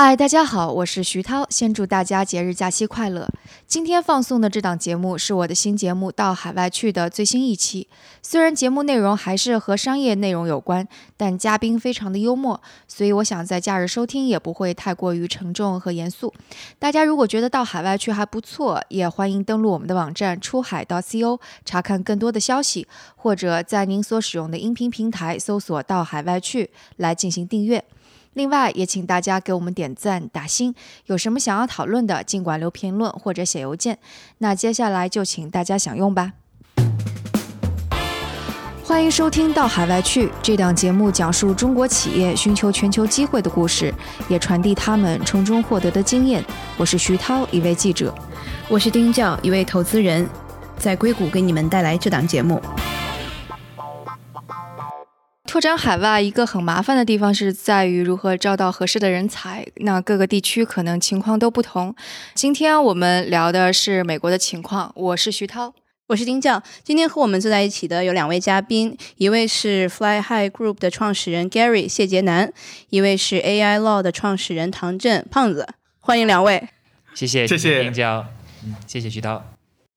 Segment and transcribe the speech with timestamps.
[0.00, 1.44] 嗨，大家好，我是徐涛。
[1.50, 3.28] 先祝大家节日假期快乐。
[3.66, 7.88] 今天放送的这档节目是我的新节目《到海外去》的最新一期。
[8.22, 16.32] 虽然节目内容还是和商业内容有关，但嘉宾非常的幽默，所以我想在假日收听也不会太过于沉重和严肃。
[16.78, 22.86] 大家如果觉得到海外去还不错，也欢迎登录我们的网站出海到 co 查看更多的消息，
[23.16, 27.84] 或者在您所使用的音频平台搜索“到海外去”来进行订阅。
[28.38, 30.72] 另外，也请大家给我们点赞、打星。
[31.06, 33.98] 有什么想要讨论的，尽管留评论或者写邮件。
[34.38, 36.34] 那接下来就请大家享用吧。
[38.84, 43.92] 欢迎收听到海外去这档节目，讲述中国企业寻求全球机会的故事，
[44.28, 46.42] 也传递他们从中获得的经验。
[46.76, 48.14] 我是徐涛，一位记者；
[48.68, 50.24] 我是丁教，一位投资人，
[50.78, 52.62] 在硅谷给你们带来这档节目。
[55.48, 59.66] 拓展海外一个很麻烦的地方是在于如何招到合适的人才。
[59.76, 61.96] 那各个地区可能情况都不同。
[62.34, 64.92] 今天我们聊的是美国的情况。
[64.94, 65.72] 我是徐涛，
[66.08, 66.62] 我是丁教。
[66.84, 72.52] 今天和我们坐在一起的有两位嘉宾，一位是 Fly High Group 的创始人 Gary 谢杰南，
[72.90, 75.66] 一位是 AI Law 的创始人唐振胖子。
[75.98, 76.68] 欢迎两位。
[77.14, 78.26] 谢谢谢谢丁教，
[78.66, 79.42] 嗯，谢谢徐涛。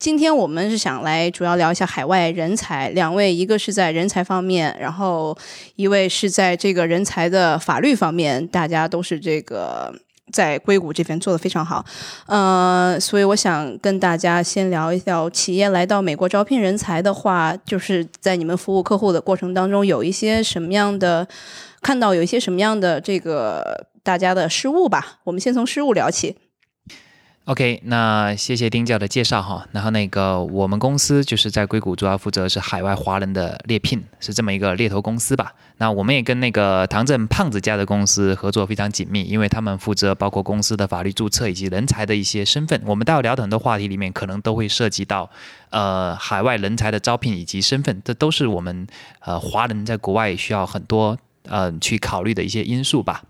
[0.01, 5.37] 今天我们是想来主要聊一下海外人才，两位一个是在人才方面，然后
[5.75, 9.93] 一位是在这个人才的法律方面，大家都是这个
[10.33, 11.85] 在硅谷这边做的非常好，
[12.25, 21.27] 呃，所以我想跟大家先聊一聊，企业来到美国招聘人才的话，就是在你们服务客户的过程当中，有一些什么样的
[21.83, 25.19] 看到有一些什么样的这个大家的失误吧？
[25.25, 26.37] 我们先从失误聊起。
[27.45, 29.67] OK，那谢谢丁教的介绍哈。
[29.71, 35.51] 然后那个我们公司就是在硅谷主要负责是海外华人的猎聘，是这么一个猎头公司吧。
[35.77, 42.79] 那我们也跟那个唐振胖子家的公司合作非常紧密，因为他们负责包括公司的法律注册以及人才的一些身份。
[42.85, 45.27] 我们待会聊的很多话题里面，可能都会涉及到
[45.71, 48.85] 呃海外人才的招聘以及身份，这都是我们
[49.19, 51.17] 呃华人在国外需要很多。
[51.43, 53.23] 呃，去考虑的一些因素吧。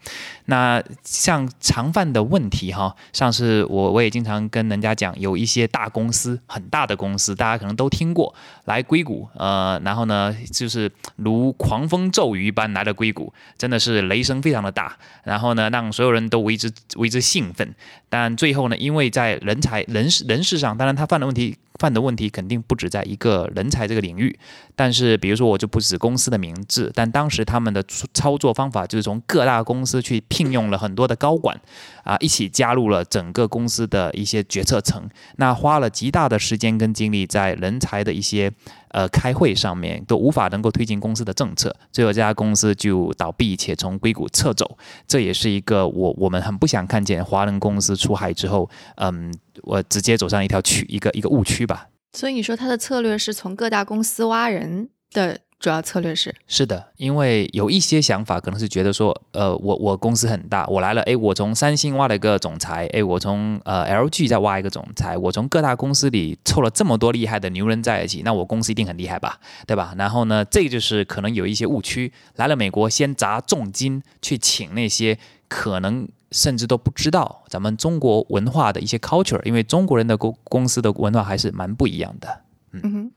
[0.46, 8.34] 那像常犯的问题哈，像是我我也经常跟人家讲，有一些大公司，很大的公司，大家可能都听过，
[8.66, 17.74] 来硅谷，呃，然后呢，就是如狂风骤雨般来了硅谷，真的是雷声非常的大，然后呢，让所有人都为之为之兴奋。
[18.10, 21.58] 但最后呢，因为在人才人事人事上，当然他犯的问题。
[21.82, 24.38] 犯的问题肯定不止在一个人才这个领域，
[24.76, 27.84] 但是比如说我就不指公司的名字，但当时他们的
[28.14, 31.60] 操作方法就是从各大公司去聘用了很多的高管，
[32.04, 38.52] 啊，一起加入了整个公司的一些决策层，那花了极大的时间跟精力在人才的一些
[38.90, 44.78] 呃开会上面，都无法能够推进公司的政策，最后这家公司就倒闭且从硅谷撤走，
[45.08, 49.34] 这也是一个我我们很不想看见华人公司出海之后，嗯。
[49.64, 51.88] 我直接走上一条曲，一个一个误区吧。
[52.14, 56.36] 所以你说他的策略是从各大公司挖人的主要策略是？
[56.46, 69.94] 是的，因为有一些想法可能是觉得说，呃，我我公司很大，我来了，诶，我从三星挖了一个总裁，诶，我从呃 LG 再挖一个总裁，我从各大公司里凑了这么多厉害的牛人在一起，那我公司一定很厉害吧，对吧？
[69.98, 75.18] 然后呢，这就是可能有一些误区，来了美国先砸重金去请那些
[75.48, 76.10] 可能。
[76.32, 82.42] 甚至都不知道咱们中国文化的一些 culture，因为中国人的公公司的文化还是蛮不一样的。
[82.72, 83.12] 嗯哼，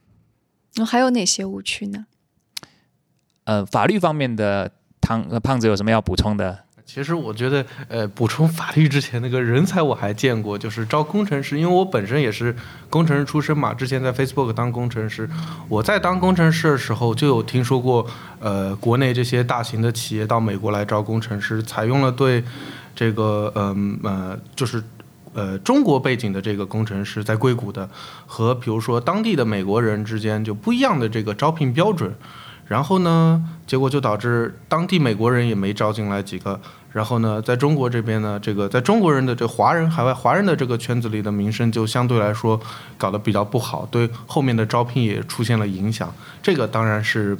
[0.75, 2.05] 那还有哪些误区呢？
[3.45, 6.63] 呃，法律方面的，汤胖子有什么要补充的？
[6.85, 12.55] 其实我觉得，呃，补充法律之前那个人才我还见过，就是招工程师，因为我本身也是
[12.91, 15.27] 工程师出身嘛，之前在 Facebook 当工程师，
[15.67, 18.05] 我在当工程师的时候就有听说过，
[18.39, 22.43] 呃，国内这些大型的企业到美国来招工程师，采用了对
[22.95, 24.81] 这个，嗯呃，就是
[25.33, 27.89] 呃中国背景的这个工程师在硅谷的
[28.25, 32.15] 和比如说当地的美国人之间就不一样的这个招聘标准。
[32.67, 36.59] 然后呢，结果就导致当地美国人也没招进来几个。
[36.91, 42.59] 然后呢，在中国这边呢，这个在中国人的这华人海外华人的这个圈子里的名声就相对来说
[42.97, 46.11] 搞得比较不好，对后面的招聘也出现了影响。
[46.41, 47.37] 这个当然是，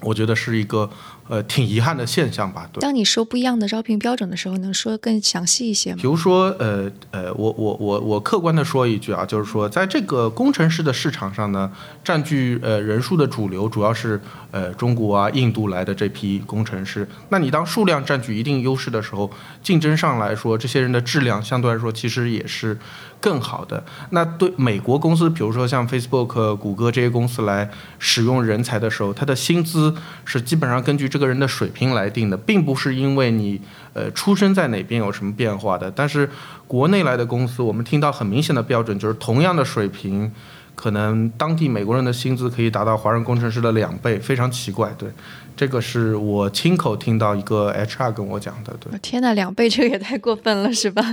[0.00, 0.90] 我觉得是一个。
[1.30, 2.68] 呃，挺遗憾的现象吧。
[2.72, 2.80] 对。
[2.80, 5.98] 当你说不一样的招聘标准的时候，能说更详细一些吗？
[6.02, 11.70] 比如说，呃呃，我我我我客观的说一句啊，就是说，在这个工程师的市场上呢，
[12.02, 17.06] 占据呃人数的主流主要是呃中国啊、印度来的这批工程师。
[17.28, 19.30] 那你当数量占据一定优势的时候，
[19.62, 22.76] 竞争上来说，这些人的质量相对来说其实也是
[23.20, 23.84] 更好的。
[24.10, 27.70] 那对美国公司，比如说像 Facebook、谷歌这些公司来
[28.00, 29.94] 使用人才的时候，他的薪资
[30.24, 31.20] 是基本上根据这。
[31.20, 33.60] 这个人的水平来定的，并不是因为你
[33.92, 35.92] 呃出生在哪边有什么变化的。
[35.94, 36.26] 但是
[36.66, 40.32] 国内来的公司，我们听到很明显的标准就是同样的水平。
[40.74, 44.90] 可能当地美国人的薪资可以达到华人工程师的两倍，非常奇怪。
[44.96, 45.10] 对，
[45.54, 48.74] 这个是我亲口听到一个 HR 跟我讲的。
[48.80, 51.04] 对，天呐，两倍这个也太过分了，是吧？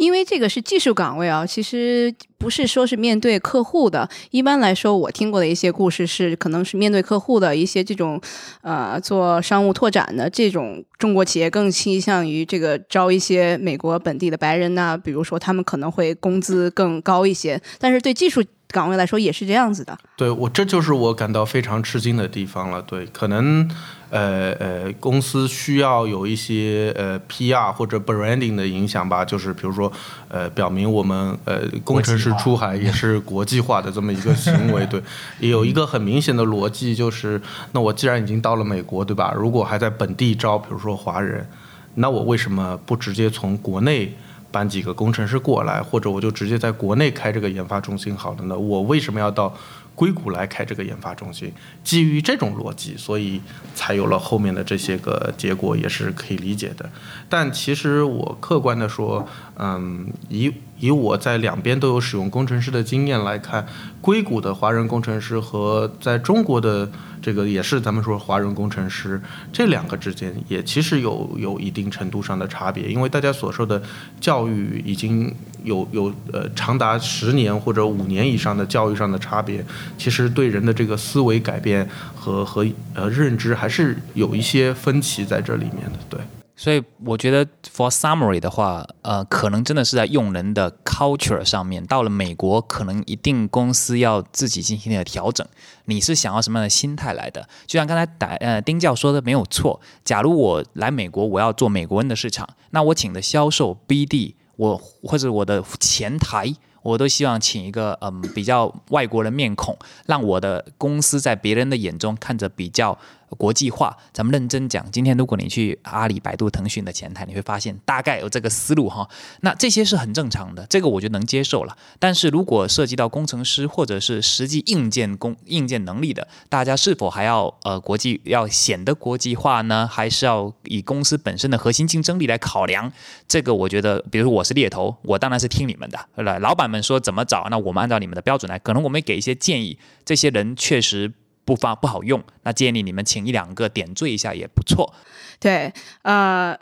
[0.00, 4.08] 因为这个是技术岗位啊，其实不是说是面对客户的。
[4.30, 8.18] 一般来说，我听过的一些故事是，可能是面对客户的一些这种，
[8.62, 18.42] 呃，做商务拓展的这种中国企业更倾向于这个招一些美国本地的白人呐，比如说他们可能会工资更高一些，但是对技术。
[18.72, 22.80] 岗位来说也是这样子的，对我这就是我感到非常吃惊的地方了。
[22.80, 23.68] 对，可能
[24.10, 29.90] 呃呃公司需要有一些呃 PR 或者 branding 的影响吧，就是比如说
[30.28, 34.84] 呃表明我们呃工程师出海也是国际化的这么一个行为。
[34.90, 35.00] 对，
[35.38, 37.40] 也有一个很明显的逻辑，就是
[37.72, 39.32] 那我既然已经到了美国，对吧？
[39.36, 41.48] 如果还在本地招，比如说华人，
[41.94, 44.12] 那我为什么不直接从国内？
[44.52, 48.58] 搬几个工程师过来，或者我就直接在国内开这个研发中心好了呢？
[48.58, 49.54] 我为什么要到
[50.00, 51.52] 硅谷来开这个研发中心？
[51.84, 53.38] 基于这种逻辑，所以
[53.74, 56.88] 才有了后面的这些个结果，也是可以理解的。
[57.28, 63.64] 但其实我客观的说，嗯，以以我在两边都有使用工程师的经验来看，
[64.00, 66.90] 硅谷的华人工程师和在中国的。
[67.22, 69.20] 这个也是咱们说华人工程师
[69.52, 73.82] 这两个之间也其实有有一定程度上的差别，因为大家所受的
[74.18, 75.30] 教育已经
[75.62, 79.62] 有有呃长达十年或者五年以上的教育上的差别，
[79.98, 86.39] 其实对人的这个思维改变和和呃认知还是有一些分歧在这里面的，对。
[86.60, 87.42] 所以我觉得
[87.74, 91.82] ，for summary 的话，呃，可能真的是在用人的 culture 上面。
[91.86, 95.46] 到了美国，可能一定公司要自己进行一个调整。
[95.86, 97.48] 你是想要什么样的心态来的？
[97.66, 99.80] 就像刚才打呃丁教说的没有错。
[100.04, 109.74] 假如我来美国，我要做美国人的市场，那我请的销售 BD，我或者我的前台，我都希望请一个嗯比较外国人面孔，
[110.04, 112.98] 让我的公司在别人的眼中看着比较。
[113.36, 114.84] 国际化，咱们认真讲。
[114.90, 119.08] 今天如果你去阿里、百度、腾讯的前台，你会发现大概有这个思路哈。
[119.40, 121.76] 那这些是很正常的，这个我就能接受了。
[121.98, 129.86] 但是如果涉及到工程师或者是实际硬件工硬件能力的，大家是否还要呃国际要显得国际化呢？
[129.86, 132.92] 还是要以公司本身的核心竞争力来考量？
[133.28, 135.98] 这个我觉得，比如说我是猎头，我当然是听你们的。
[136.16, 138.58] 来，老板们说怎么找，那我们按照你们的标准来。
[138.58, 141.12] 可能我们给一些建议，这些人确实。
[141.50, 144.94] 不发不好用，那建议你们请一两个点缀一下也不错。
[145.40, 146.56] 对，呃，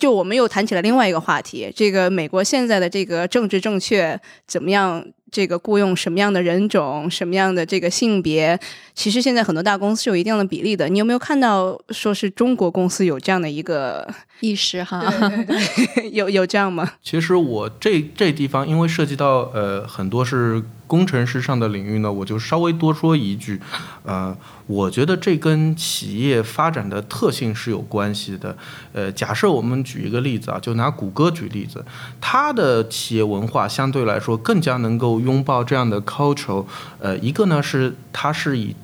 [0.00, 5.06] 就我们又谈起了另外一个话题，这个美国现在的这个政治正确怎么样？
[5.30, 8.58] 这个雇佣什么样的人种，什么样的这个性别，
[8.94, 10.88] 其实现在很多大公司是有一定的比例的。
[10.88, 14.08] 你有没有看到说是中国公司有这样的一个
[14.40, 15.04] 意识哈？
[16.12, 16.94] 有有这样吗？
[17.02, 23.60] 其实我这这地方因为涉及到呃很多是工程师上的领域呢，我就稍微多说一句，
[24.02, 24.36] 呃。
[24.66, 28.54] 我觉得这跟企业发展的特性是有关系的。
[28.92, 31.82] 呃，假设我们举一个例子啊，就拿谷歌举例子，
[32.20, 36.66] 它的企业文化相对来说更加能够拥抱这样的 culture。
[36.98, 38.74] 呃，一个呢是它是以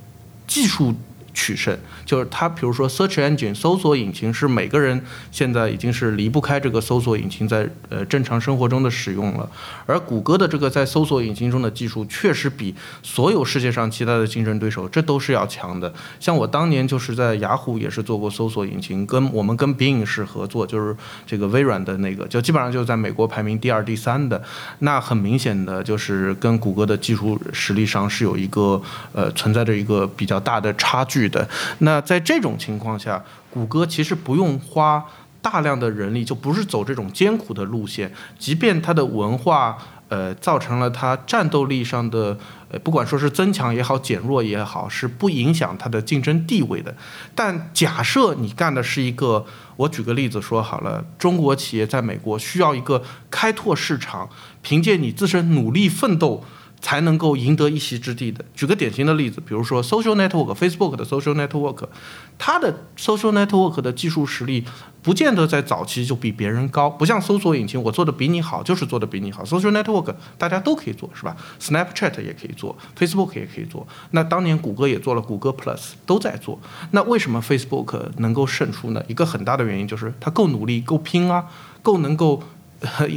[0.46, 0.94] 技术。
[1.36, 5.02] 取胜就是它，比如说 search engine 搜索引擎是每个人
[5.32, 9.50] 现在已经是离不开这个搜索引擎在呃正常生活中的使用了。
[9.86, 15.92] 而谷歌的这个在搜索引擎中的技术确实比所有世界上其他的竞争对手这都是要强的。
[16.20, 24.40] 像我当年就是在雅虎也是做过搜索引擎，跟我们跟 Bing 是合作，就是这个微软的那个，就基本上就是在美国排名第二、第三的。
[24.78, 28.80] 那很明显的就是跟谷歌的技术实力上是有一个
[29.12, 31.24] 呃存在着一个比较大的差距。
[31.24, 35.04] 的那那在这种情况下，谷歌其实不用花
[35.40, 38.12] 大量的人力，就不是走这种艰苦的路线。
[38.36, 42.36] 即便它的文化呃造成了它战斗力上的
[42.68, 46.92] 呃不管说是增强也好，减弱也好，是不影响它的竞争地位的。
[47.32, 49.46] 但假设你干的是一个，
[49.76, 54.28] 我举个例子说好了，中国企业在美国需要一个开拓市场，
[54.62, 56.42] 凭借你自身努力奋斗。
[56.84, 58.44] 才能够赢得一席之地的。
[58.54, 61.88] 举个典型的例子，比如说 social network，Facebook 的 social network，
[62.36, 64.62] 它的 social network 的技术实力
[65.02, 69.42] 不见得在早期就比别人高，不像搜索引擎，我做的比你好，就是做的比你好。
[69.42, 73.86] social network 大家都可以做，是吧？Snapchat 也可以做，Facebook 也可以做。
[74.10, 76.60] 那当年谷歌也做了，谷歌 Plus 都在做。
[76.90, 79.02] 那为什么 Facebook 能够胜出呢？
[79.08, 81.46] 一个很大的原因就是它够努力、够拼啊，
[81.80, 82.42] 够能够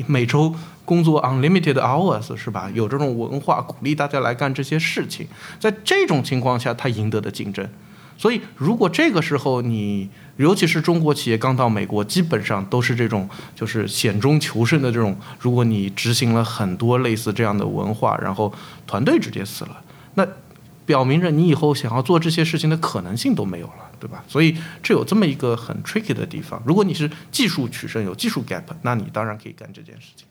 [0.07, 0.55] 每周。
[0.87, 2.71] 工作 unlimited hours 是吧？
[2.73, 5.27] 有这种文化鼓励大家来干这些事情，
[5.59, 7.67] 在这种情况下，他赢得的竞争。
[8.17, 15.13] 所以如果这个时候你，尤其是中国企业刚到美国，基本上都是这种就是险中求胜的这种。
[15.37, 18.53] 如果你执行了很多类似这样的文化，然后
[18.87, 19.81] 团队直接死了，
[20.13, 20.25] 那
[20.85, 23.83] 表明着你以后想要做这些事情的可能性都没有了。
[23.99, 24.23] 对吧？
[24.27, 26.61] 所以这有这么一个很 tricky 的地方。
[26.63, 30.27] 如果你是技术取胜，有技术 gap，那你当然可以干这件事情。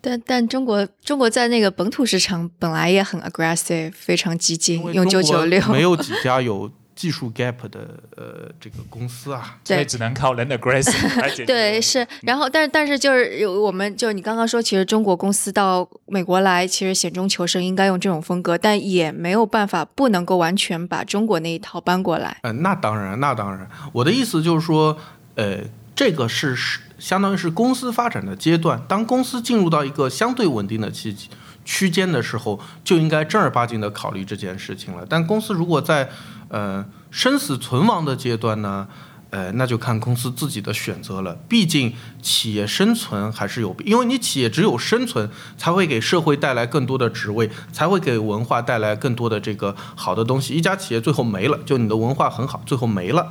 [0.00, 6.70] 但但中国中国在那个本土市场本来也很 aggressive，非常激进，用九九六，没有几 家有。
[6.92, 11.44] 技术 gap 的呃这个公司啊，所以只能靠人的 grace 来解决。
[11.46, 12.06] 对，是。
[12.20, 22.36] 然后，但是但是就是有我们就你刚刚说，其实中国公司到美国来，其实险中求生，应该用这种风格，但也没有办法，不能够完全把中国那一套搬过来。
[22.42, 23.66] 呃，那当然，那当然。
[23.94, 24.98] 我的意思就是说，
[25.36, 25.60] 呃，
[25.96, 31.16] 这个是是相当于是公司发展的阶段，当公司进入到一个相对稳定的期
[31.64, 35.04] 区间的时候，就应该正儿八经的考虑这件事情了。
[35.08, 36.08] 但公司如果在
[36.48, 38.88] 呃，生死存亡的阶段呢，
[39.30, 41.36] 呃，那就看公司自己的选择了。
[41.48, 50.54] 毕竟企业生存还是有，因为你企业只有生存，才会给社会带来更多的职位，才会给文化带来更多的这个好的东西。
[50.54, 53.30] 一家企业最后没了，就你的文化很好，最后没了，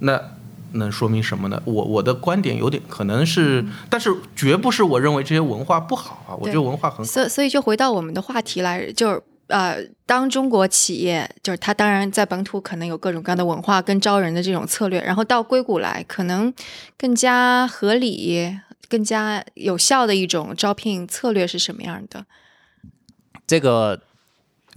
[0.00, 0.20] 那
[0.72, 1.62] 能说明什么呢？
[1.64, 7.04] 我我的观点有点可能是，但是绝不是我认为这些文化不好啊，我觉得文化很好。
[7.04, 9.22] 所所以就回到我们的话题来，就是。
[9.48, 16.52] 呃，当中国企业就是它，当然在本土可能有各种各样的文化跟招人的这种策略，然后到硅谷来，可能
[16.98, 18.58] 更加合理、
[18.88, 22.26] 更加有效的一种招聘策略是什么样的？
[23.46, 24.00] 这个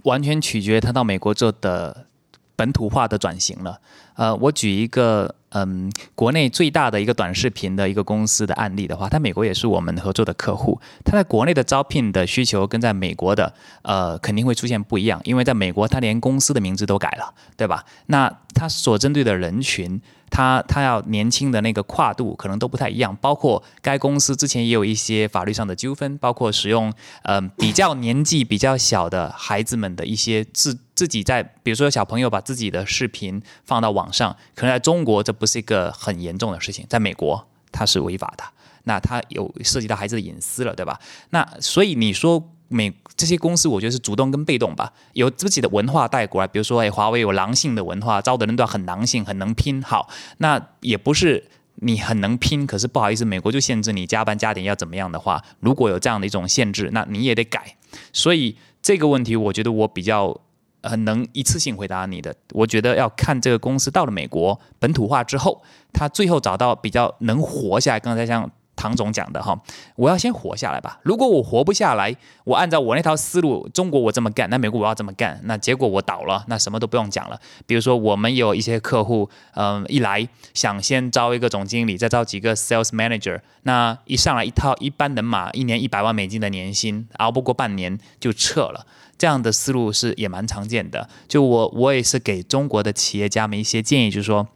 [0.04, 2.06] 完全取决他到美国做的
[2.54, 3.80] 本土化的转型了。
[4.14, 5.34] 呃，我举一个。
[5.50, 10.80] 嗯，国内最大的一个短视频的一个公司的案例的话，它美国也是我们合作的客户。
[11.04, 13.52] 它在国内的招聘的需求跟在美国的，
[13.82, 17.84] 呃，肯定会出现不一样，因为在美国它连公司的名字都改了，对吧？
[18.06, 20.00] 那它所针对的人群。
[20.30, 26.92] 他他要年轻的那个跨度可能都不太一样，包括该公司之前也有一些法律上的纠纷，包括使用
[27.24, 38.44] 嗯比较年纪比较小的孩子们的一些自自己在，比如说小朋友把自己的视频放到网上，可能在中国这不是一个很严重的事情，在美国它是违法的，
[38.84, 41.00] 那它有涉及到孩子的隐私了，对吧？
[41.30, 42.52] 那所以你说。
[42.72, 46.46] 美这些公司，我觉得是主动跟被动吧，有自己的文化带过来。
[46.46, 49.82] 比如说，哎，华为有狼性的文化，招的人都要很狼性，很能拼。
[49.82, 50.08] 好，
[50.38, 57.76] 那也不是你很能拼，可是不好意思，美国就限制你加班加点要怎么样的话，如果有这样的一种限制，那你也得改。
[58.12, 60.40] 所以这个问题，我觉得我比较
[60.84, 62.32] 很能一次性回答你的。
[62.52, 65.60] 我觉得要看这个公司到了美国本土化之后，
[65.92, 67.98] 他最后找到比较能活下来。
[67.98, 68.48] 刚才像。
[68.80, 69.60] 唐总讲的哈，
[69.94, 70.98] 我要先活下来吧。
[71.02, 77.38] 如果我活不下来，我按照我那套思路，中国我这么干，那美国我要这么干，那结果我倒了，那什么都不用讲了。
[77.66, 88.86] 比如说，我们有一些客户，嗯，一来想先招一个总经理，再招几个 sales manager，那一上来一套一般人马，一年一百万美金的年薪，熬不过半年就撤了。
[89.18, 91.06] 这样的思路是也蛮常见的。
[91.28, 94.48] 就我我也是给中国的企业家们一些建议，就是说，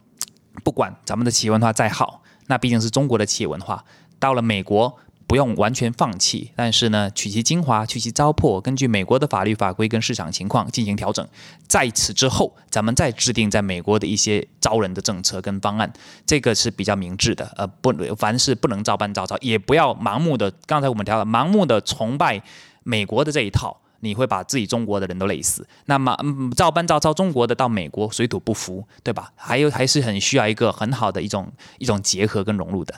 [0.63, 3.85] 不管咱们的企业文化再好，那毕竟是中国的企业文化。
[4.25, 11.27] 到了美国，不用完全放弃，但是呢，取其精华，去其糟粕，根据美国的法律法规跟市场情况进行调整。
[11.67, 15.93] 在此之后，咱们再制定在美国的一些招人的政策跟方案，
[16.25, 17.53] 这个是比较明智的。
[17.55, 20.51] 呃，不，凡事不能照搬照抄，也不要盲目的。
[20.65, 22.41] 刚才我们聊了，盲目的崇拜
[22.81, 25.67] 美国的这一套，你会把自己中国的人都累死。
[25.85, 26.17] 那么，
[26.55, 29.31] 照搬照抄中国的到美国，水土不服，对吧？
[29.35, 32.93] 还有，还是很需要一个很好的一种一种结合跟融入的。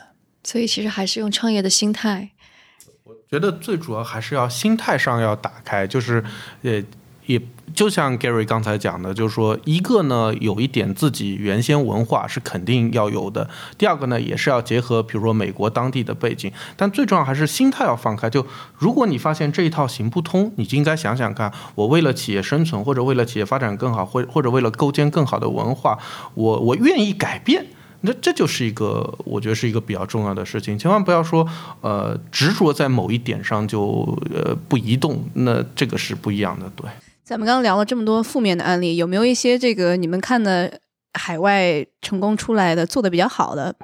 [0.48, 2.30] 所以其实还是用创业的心态。
[3.04, 6.24] 我觉得最主要还是要心态上要打开，就是
[6.62, 6.82] 呃，
[7.26, 7.42] 也
[7.76, 18.30] 就像 Gary 刚才讲的，就是说一个呢有一点自己原先文化是肯定要有的，第二个呢也是要结合比如说美国当地的背景，但最重要还是心态要放开。
[18.30, 26.00] 就如果你发现这一套行不通，你就应该想想看，我为了企业生存，或者为了企业发展更好，或或者为了构建更好的文化，
[26.36, 27.66] 我我愿意改变。
[28.08, 31.46] 那这就是一个，我觉得是一个比较重要的事情，千万不要说，
[31.82, 36.72] 呃，执着在某一点上就呃不移动，那这个是不一样的。
[36.78, 36.90] 对，
[37.26, 40.80] 咱们刚刚聊了这么多负面的案例，有没有一些这个你们看的
[41.14, 43.76] 海外成功出来的做的比较好的？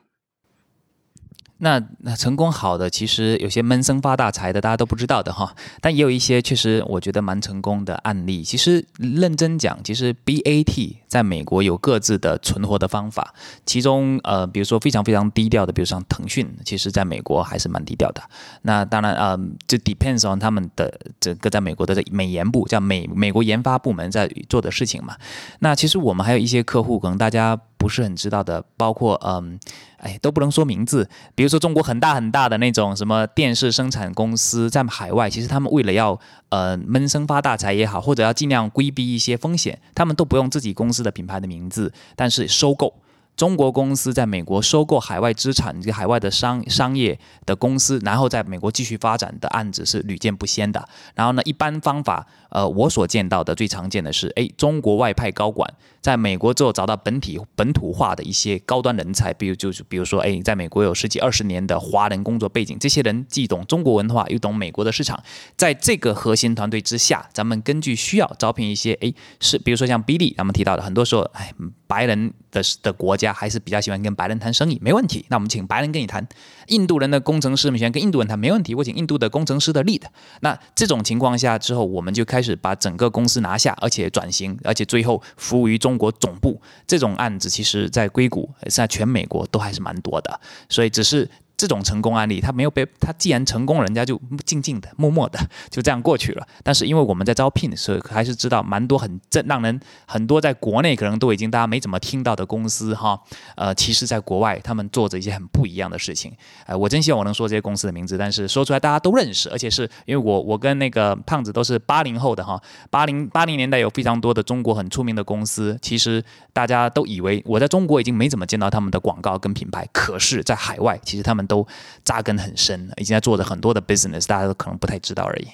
[1.64, 5.56] 那那成功好的，其实有些闷声发大财的，大家都不知道的哈。
[5.80, 8.44] 但也有一些确实我觉得蛮成功的案例。
[8.44, 13.34] 其实认真讲，其实 BAT 在美国有各自的存活的方法。
[13.66, 18.22] 其中呃，比如说非常非常低调的，比如像腾讯，其实在美国还是蛮低调的。
[18.64, 25.16] 那当然呃，就 depends on 他们的整个在美国的美研部，叫美美国研发部门在做的事情嘛。
[25.60, 27.58] 那其实我们还有一些客户，可能大家。
[27.84, 29.60] 不是很知道的，包括嗯，
[29.98, 31.10] 哎，都不能说名字。
[31.36, 42.94] 比如说中国很大很大的那种什么电视生产公司，在海外，其实他们为了要呃闷声发大财也好，或者要尽量规避一些风险，他们都不用自己公司的品牌的名字，但是收购。
[43.36, 50.88] 中国公司在美国收购海外资产，这个海外的商商业的公司，然后在美国继续发展的案子是屡见不鲜的。
[51.16, 55.68] 然后呢，一般方法，呃，我所见到的最常见的是，哎，中国外派高管
[56.04, 65.20] 在美国之后找到本体本土化的一些高端人才，比如就是比如说，哎，在美国有十几二十年的华人工作背景，这些人既懂中国文化又懂美国的市场，
[65.58, 71.52] 在这个核心团队之下，咱们根据需要招聘一些，哎，是比如说像 B D，咱们提到的，很多时候，哎，
[71.88, 73.24] 白人的的国家。
[73.24, 75.26] 家还是比较喜欢跟白人谈生意，没问题。
[75.30, 76.28] 那我们请白人跟你谈。
[76.68, 78.76] 印度人的工程师们喜欢跟印度人谈，没问题。
[78.76, 80.02] 我请印度的工程师的 lead。
[80.42, 86.60] 那这种情况下之后，我们就开始把整个公司拿下，而且转型，而且最后服务于中中国总部。
[86.88, 90.40] 这种案子其实，在硅谷，在全美国都还是蛮多的。
[90.68, 91.30] 所以只是。
[91.64, 95.40] 这种成功案例，他没有被他既然成功，人家就静静的、默默的
[95.72, 96.46] 就这样过去了。
[96.62, 103.18] 但是因为我们在招聘的时候，还是知道蛮多很正让人很多在国内可能都已经大家没怎么听到的公司哈，
[103.56, 106.34] 呃，其实在国外他们做着一些很不一样的事情。
[106.66, 121.68] 呃，我真希望我能说这些公司的名字，但是说出来大家都认识，而且是因为我我跟那个胖子都是八零后的哈，八零八零年代有非常多的中国很出名的公司，其实大家都以为我在中国已经没怎么见到他们的广告跟品牌，可是在海外其实他们都
[122.04, 125.48] 扎根很深，已经在做着很多的 business，大家都可能不太知道而已。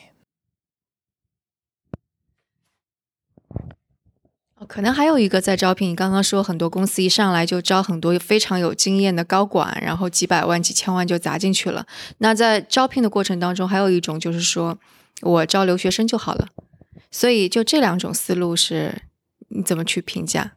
[4.67, 5.89] 可能还有一个在招聘。
[5.89, 11.85] 你刚刚说很多公司一上来就招很多非常有经验的高管，然后几百万、几千万就砸进去了。
[12.19, 14.77] 那在招聘的过程当中，还有一种就是说
[15.21, 16.49] 我招留学生就好了。
[17.09, 19.03] 所以就这两种思路是
[19.47, 20.53] 你怎么去评价？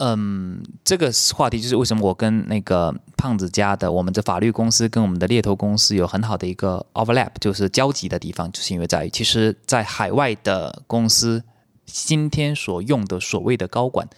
[0.00, 11.42] 嗯，这个话题就是为什么我跟那个胖子家的我们的法律公司跟我们的猎头公司有很好的一个 overlap，就是交集的地方，就是因为在于，其实，在海外的公司
[11.84, 14.08] 今天所用的所谓的高管，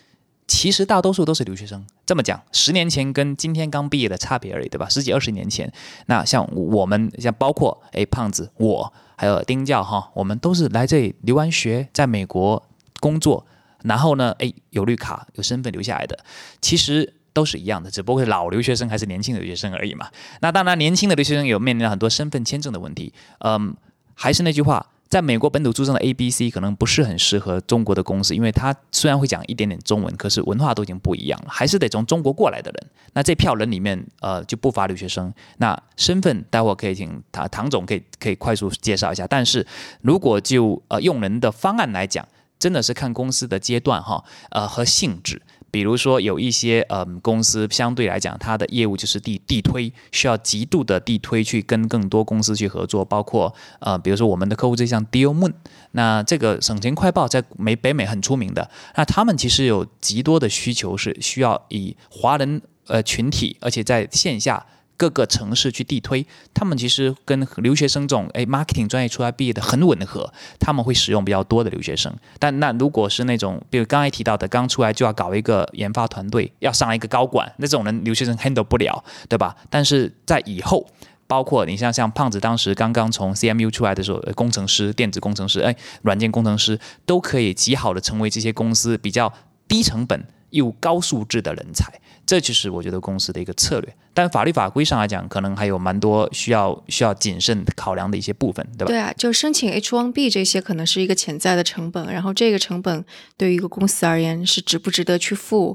[0.46, 1.86] 其实大多数都是留学生。
[2.04, 4.86] 这么讲，十年前跟今天刚毕业的差别而已，对吧？
[4.86, 5.72] 十几二十年前，
[6.06, 12.62] 那像我们，像包括哎胖子，我还有丁教哈，我们都是来这里留完学，在美国
[13.00, 13.46] 工作。
[13.84, 14.34] 然后呢？
[14.38, 16.18] 哎，有绿卡、有身份留下来的，
[16.60, 20.08] 其实都是一样的，只不过是老留学生还是年轻的留学生而已嘛。
[20.40, 23.12] 那当然，年轻的留学生有面临很多身份签证的问题。
[23.40, 23.74] 嗯，
[24.14, 32.86] 还是那句话，在美国本土出生的 A、B、C 可能不是很适合中国的公司，因为他虽然会讲一点点中文，可是文化都已经不一样了，还是得从中国过来的人。
[33.12, 35.32] 那这票人里面，呃，就不乏留学生。
[35.58, 39.26] 那身份待会可以请唐唐总可以可以快速介绍一下。
[39.26, 39.66] 但是
[40.02, 42.26] 如果就呃用人的方案来讲，
[42.60, 45.42] 真的是看公司的阶段哈，呃和性质。
[45.72, 55.54] 比如说有一些嗯公司相对来讲，它的业务就是地地推，需要极度的地推去跟更多公司去合作，包括呃比如说我们的客户就像 Dealmoon，
[55.92, 64.66] 那这个省钱快报在美北美很出名的，那他们其实有极多的需求是需要以华人呃群体，而且在线下。
[65.00, 72.14] 各个城市去地推，他们其实跟留学生这种哎 marketing 专业出来毕业的很吻合，他们会使用比较多的留学生。
[72.38, 79.56] 但那如果是那种，比如刚才提到的，刚出来就要搞一个研发团队，要上一个高管，那种人留学生 handle 不了，对吧？
[79.70, 80.86] 但是在以后，
[81.26, 89.32] 包括你像像胖子当时刚刚从 CMU 出来的时候，工程师、电子工程师、哎软件工程师，都可以极好的成为这些公司比较
[89.66, 91.90] 低成本又高素质的人才。
[92.30, 98.86] 这就是我觉得公司的一个策略，但法律法规上来讲，可能还有蛮多需要需要谨慎考量的一些部分，对吧？
[98.86, 103.04] 对啊，就申请 H1B 这些可能是一个潜在的成本，然后这个成本
[103.36, 105.74] 对于一个公司而言是值不值得去付，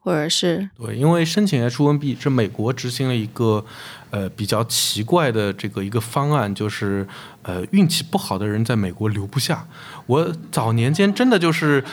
[0.00, 3.64] 或者是对，因为申请 H1B 是美国执行了一个
[4.10, 7.06] 呃比较奇怪的这个一个方案，就是
[7.42, 9.68] 呃运气不好的人在美国留不下。
[10.06, 11.84] 我早年间真的就是。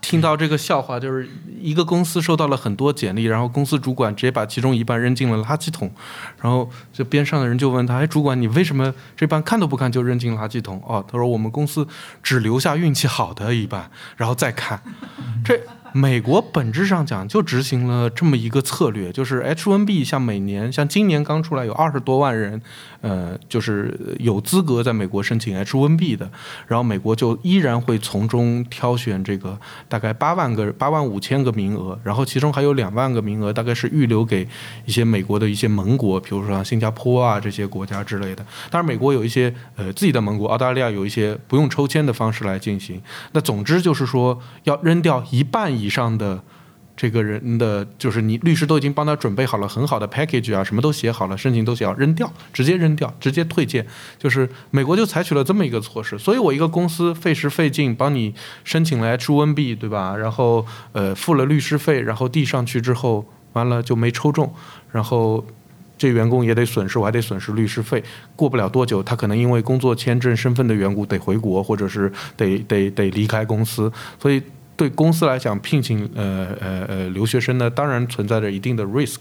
[0.00, 1.28] 听到这个笑话，就是
[1.60, 5.92] 一个公司收到了很多简历，然后公司主管直接把其中一半扔进了垃圾桶，
[6.40, 11.86] 然后就边上的人就问他：“哎，主管，你为什么这半看都不看就扔进垃圾桶？”哦，他说：“我们公司
[12.22, 14.82] 只留下运气好的一半，然后再看。”
[15.44, 15.60] 这
[15.92, 22.60] 美国本质上讲就执行了这么一个策略，就是 H1B 像每年像今年刚出来有二十多万人，
[23.00, 26.30] 呃，就是有资格在美国申请 H1B 的，
[26.68, 34.46] 然后美国就依然会从中挑选这个大概八万个八万五千个名额，然后其中还有两万个名额大概是预留给
[34.84, 38.46] 一些美国的一些盟国，比如说像新加坡啊这些国家之类的。
[38.70, 43.02] 当然，美国有一些呃自己的盟国，澳大利亚有一些不用抽签的方式来进行。
[43.32, 45.79] 那总之就是说要扔掉一半。
[45.80, 46.42] 以上的
[46.96, 53.86] 这个人的，就是你律师都已经帮他准备好了很好的 package 啊，什么都写好了，申请都写好，扔掉，直接扔掉，直接退件。
[54.18, 60.14] 就是美国就采取了这么一个措施，所以我一个公司费时费劲帮你申请了 H1B，对吧？
[60.14, 64.52] 然后呃付了律师费，然后递上去之后，完了就没抽中，
[64.92, 65.42] 然后
[65.96, 68.04] 这员工也得损失，我还得损失律师费。
[68.36, 73.90] 过不了多久，他可能因为工作签证身份的缘故得回国，或者是得得得离开公司，
[74.20, 74.42] 所以。
[74.80, 79.18] 对公司来讲，聘请呃呃呃留学生呢，当然存在着一定的 risk。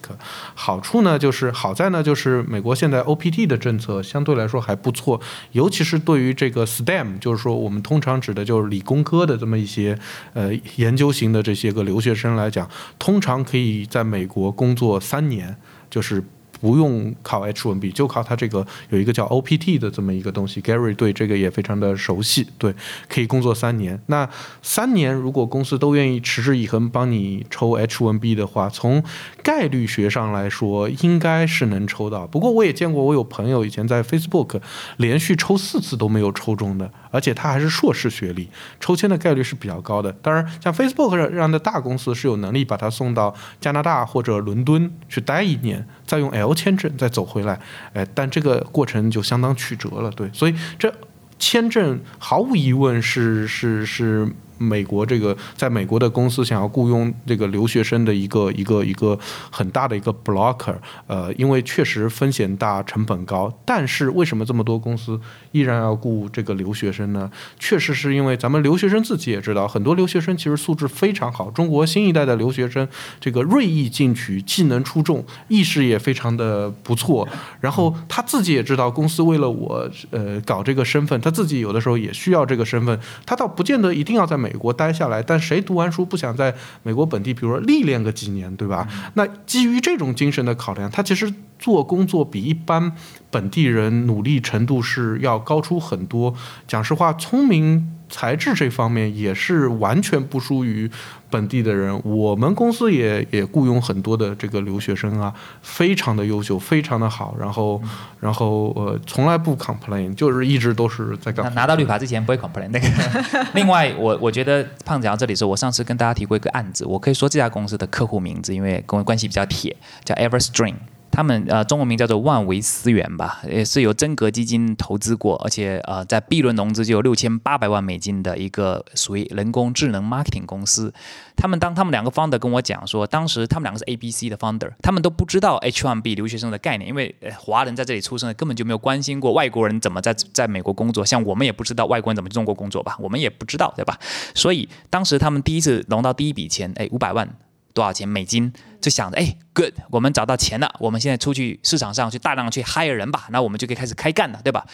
[0.54, 5.20] 好处呢，就是好在呢，就是美国现在 OPT 的政策相对来说还不错，
[5.52, 10.00] 尤其是对于这个 STEM，就是说我们通常指的就是理工科的这么一些
[10.32, 12.66] 呃研究型的这些个留学生来讲，
[12.98, 15.58] 通常可以在美国工作三年，
[15.90, 16.24] 就是。
[16.60, 20.62] 不用考 H1B，就靠他这个有一个叫 OPT 的这么一个东西。
[20.62, 22.74] Gary 对这个也非常的熟悉，对，
[23.08, 24.00] 可以工作三年。
[24.08, 24.30] 那
[24.62, 29.02] 三年如果公司都愿意持之以恒帮你抽 H1B 的话，从
[29.42, 32.28] 概率学上来说，应该是能抽到。
[32.28, 34.60] 不过我也见过，我有朋友以前在 Facebook
[34.98, 38.50] 连续抽四次都没有抽中的，而且他还是硕士学历，
[38.82, 40.12] 抽签的概率是比较高的。
[40.22, 46.49] 当然，像 Facebook 这样的大公司是有能力把他送到加拿大或者伦敦去待一年，再用 L。
[46.54, 47.60] 签证再走回来，
[47.94, 50.94] 哎，但这个过程就相当曲折了，对，所以这
[51.38, 54.28] 签证毫无疑问是是是。
[54.60, 59.18] 美国这个在美国的公司想要雇佣这个留学生的一个一个一个
[59.50, 60.76] 很大的一个 blocker，
[61.08, 63.52] 呃，因为确实风险大、成本高。
[63.66, 65.20] 但是为什么这么多公司
[65.54, 67.32] 依然要雇这个留学生呢？
[67.58, 71.50] 确实是因为咱们留学生自己也知道，很多留学生其实素质非常好。
[71.50, 72.86] 中国新一代的留学生
[73.22, 77.26] 这个锐意进取、技能出众、意识也非常的不错。
[77.62, 83.00] 然后他自己也知道，公司为了我呃搞这个身份，他自己有的时候也需要这个身份。
[83.26, 84.49] 他倒不见得一定要在美。
[84.52, 88.88] 美国待下来，但谁读完书不想在美国本地，比如说历练个几年，对吧？
[89.14, 92.92] 那基于这种精神的考量，他其实做工作比一般
[93.30, 96.34] 本地人努力程度是要高出很多。
[96.68, 97.99] 讲实话，聪明。
[98.10, 100.90] 材质这方面也是完全不输于
[101.30, 102.02] 本地的人。
[102.04, 107.36] 我们公司也也雇佣很多的这个留学生啊，非常的优秀，非常的好。
[107.40, 107.82] 然后，
[108.20, 111.54] 然后呃，从来不 complain，就是一直都是在干。
[111.54, 112.88] 拿到绿卡之前不会 complain 那个。
[113.54, 120.76] 另外，我我觉得胖子讲到这里时候，我上次跟大家提过一个案子，我可以说这家公司的客户名字，因为跟我关系比较铁，叫 Everstring。
[121.20, 130.94] 他们呃，中文名叫做万维思源吧，也是由真格基金投资过，而且呃，在 B 轮融资就有六千八百万美金的一个属于人工智能 marketing 公司。
[131.36, 144.00] 他们当他们两个 founder 跟我讲说，当时他们两个是 A B C 的 founder，他们都不知道 H1B 留学生的概念，因为华人在这里出生，根本就没有关心过外国人怎么在在美国工作，像我们也不知道外国人怎么中国工作吧，我们也不知道，对吧？
[144.34, 147.28] 所以当时他们第一次融到第一笔钱，哎，五百万。
[147.74, 148.52] 多少钱美金？
[148.82, 154.66] 就想着，哎，good，我们找到钱了，我们现在出去市场上去大量去 hire 人吧，那我们就可以开始开干了，对吧？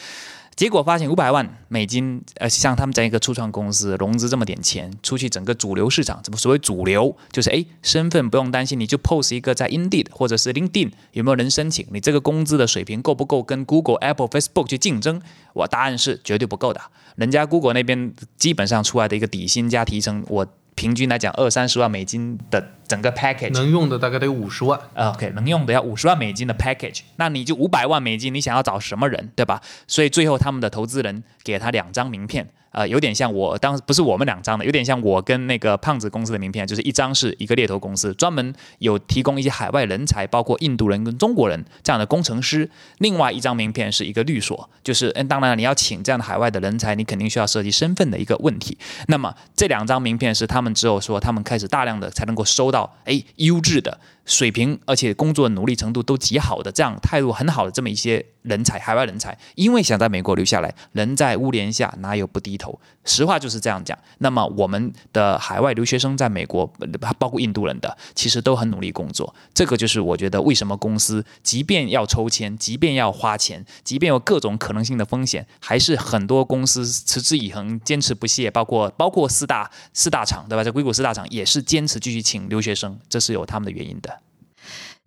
[0.56, 7.18] 结果发现五百万美金，呃，像他们在一个初创公司融资这么点钱，出去整个主流市场，怎么所谓主流？
[7.32, 11.86] 就是哎，身份不用担心，你就 post 一个在 Indeed 或者是 LinkedIn 有没有人申请？
[11.92, 15.20] 你这个工资的水平够不够跟 Google、Apple、Facebook 去竞争？
[15.54, 16.80] 我答案是绝对不够的。
[17.18, 20.48] 人家 Google 那边基本上出来的一个底薪加提成，我。
[20.78, 24.80] 平均来讲，二三十万美金的整个 package 能用的大概得五十万。
[24.96, 29.62] OK，能用的要五十万美金的 package，那你就五百万美金，你想要找什么人，对吧？
[29.88, 32.48] 所以最后他们的投资人给他两张名片。
[32.72, 42.68] 呃，有点像我当时不是我们两张的，有点像我跟那个胖子公司的名片，就是一张是一个猎头公司，专门有提供一些海外人才，包括印度人跟中国人这样的工程师；
[42.98, 48.78] 另外一张名片是一个律所，就是嗯，当然你要请这样的海外的人才，你肯定需要涉及身份的一个问题。
[49.08, 58.26] 那么这两张名片是他们只有说他们开始大量的才能够收到，哎，优质的水平，而且工作努力程度都极好的这样态度很好的这么一些。
[58.46, 62.80] 人才，海外人才，因为想在美国留下来，人在屋檐下哪有不低头？
[63.04, 63.98] 实话就是这样讲。
[64.20, 66.72] 那么我们的海外留学生在美国，
[67.18, 69.34] 包括印度人的，其实都很努力工作。
[69.52, 78.52] 这个就是我觉得为什么公司即便要抽签，即便要花钱，即便有各种可能性的风险，还是很多公司持之以恒、坚持不懈。
[78.52, 80.64] 包括包括四大四大厂，对吧？
[80.64, 84.15] 在硅谷四大厂也是坚持继续请留学生，这是有他们的原因的。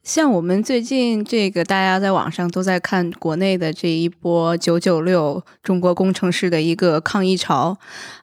[0.09, 7.77] 像我们最近这个，大家在网上都在看国内的这一波“九九六”中国工程师的一个抗议潮，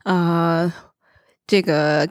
[0.03, 0.73] 呃，
[1.45, 2.09] 这个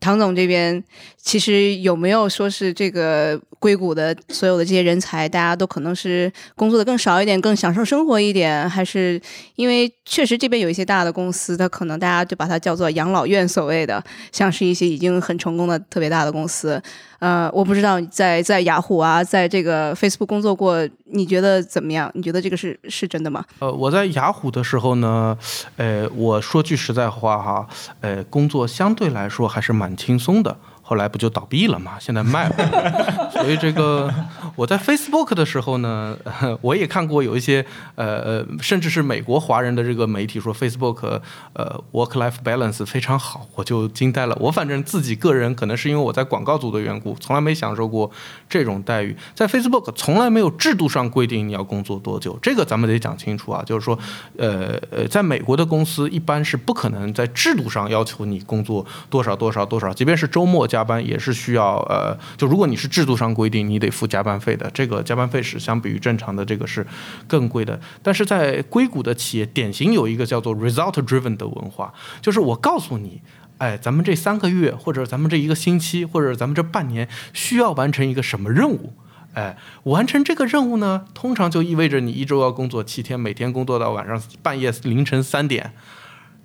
[0.00, 0.82] 唐总这边
[1.24, 9.18] 其实有没有说是这个硅谷的所有的这些人才，大家都可能是工作的更少一点，更享受生活一点，还是
[9.56, 16.80] 因为确实这边有一些大的公司，它可能大家就把它叫做养老院，所谓的像是一些已经很成功的特别大的公司。
[17.20, 22.10] 呃，我不知道在在雅虎啊，在这个 Facebook 工作过，你觉得怎么样？
[22.14, 23.42] 你觉得这个是是真的吗？
[23.60, 25.38] 呃，我在雅虎的时候呢，
[25.78, 27.66] 呃，我说句实在话哈，
[28.02, 30.54] 呃，工作相对来说还是蛮轻松的。
[30.86, 31.92] 后来不就倒闭了嘛？
[31.98, 34.12] 现在卖了， 所以这个
[34.54, 36.14] 我在 Facebook 的时候呢，
[36.60, 41.20] 我也看过有一些呃呃，甚至是美国华人的这个媒体说 Facebook
[41.54, 44.36] 呃 work-life balance 非常好，我就惊呆了。
[44.38, 48.10] 我反正自己个人可能是因为我在广告组的缘故，从来没享受过
[48.54, 49.16] 这种待遇。
[49.34, 53.62] 在 Facebook 从来没有制度上规定你要工作多久，这个咱们得讲清楚啊。
[53.64, 53.98] 就是说，
[54.36, 60.68] 呃呃，在美国的公司一般是不可能在制度上要求你工作多少多少多少，即便是周末。
[60.74, 66.86] 加班也是需要呃，就如果你是制度上规定你得付加班费的，这个加班费是相比于正常的这个是
[67.28, 67.78] 更贵的。
[68.02, 73.20] 但是在硅谷的企业，典型有一个叫做 result driven 的文化，就是我告诉你，
[73.58, 78.92] 哎，咱们这三个月或者咱们这一个星期或者咱们这半年需要完成一个什么任务，
[79.34, 85.72] 哎，完成这个任务呢，通常就意味着你一周要工作七天，每天工作到晚上半夜凌晨三点，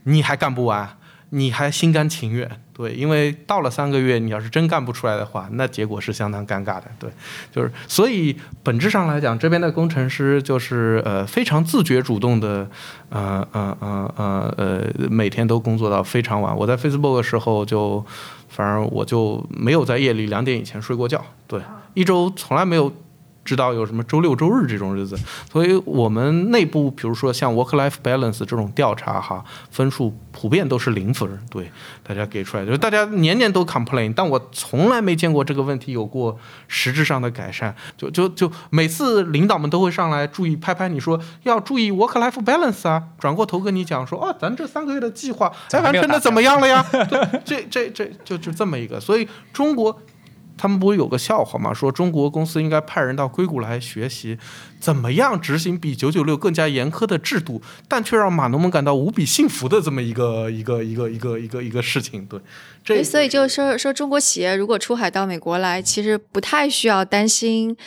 [0.04, 0.99] 你还干不完。
[1.32, 7.10] 你还心甘情愿，对，因为到了三个月，你要是真干不出来的话，那结果是相当尴尬的，对，
[7.52, 12.68] 就是所以本质上来讲，这边的工程师就是呃非常自觉主动的，
[13.10, 16.56] 呃呃呃呃呃每天都工作到非常晚。
[16.58, 18.04] 我在 Facebook 的时候就，
[18.48, 21.62] 反正我就没有在夜里两点以前睡过觉，对，
[21.94, 22.92] 一周从来没有。
[23.50, 25.18] 知道有什么周六周日这种日子，
[25.52, 31.28] 所以我们内部比如说像 work-life balance 这种调查哈，分数普遍都是零分。
[31.50, 31.72] 对，
[32.04, 37.76] 大家给出来就是大家年年都 complain，但我从来没见过这个问题有过实质上的改善。
[37.98, 46.86] 就就就每次领导们都会上来注意拍拍你说要注意 work-life balance 啊，转过头跟你讲说哦，咱这三个月的计划完成的怎么样了呀？
[47.44, 50.00] 这这这就就这么一个，所以中国。
[50.62, 51.74] 他们不是有个笑话吗？
[51.74, 54.38] 说中国公司应该派人到硅谷来学习，
[54.78, 62.28] 怎么样执行比九九六更加严苛的制度，但却让码农们感到无比幸福的这么一个 一个一个一个一个一个事情。
[62.84, 67.78] 对，所以就是说说中国企业如果出海到美国来，其实不太需要担心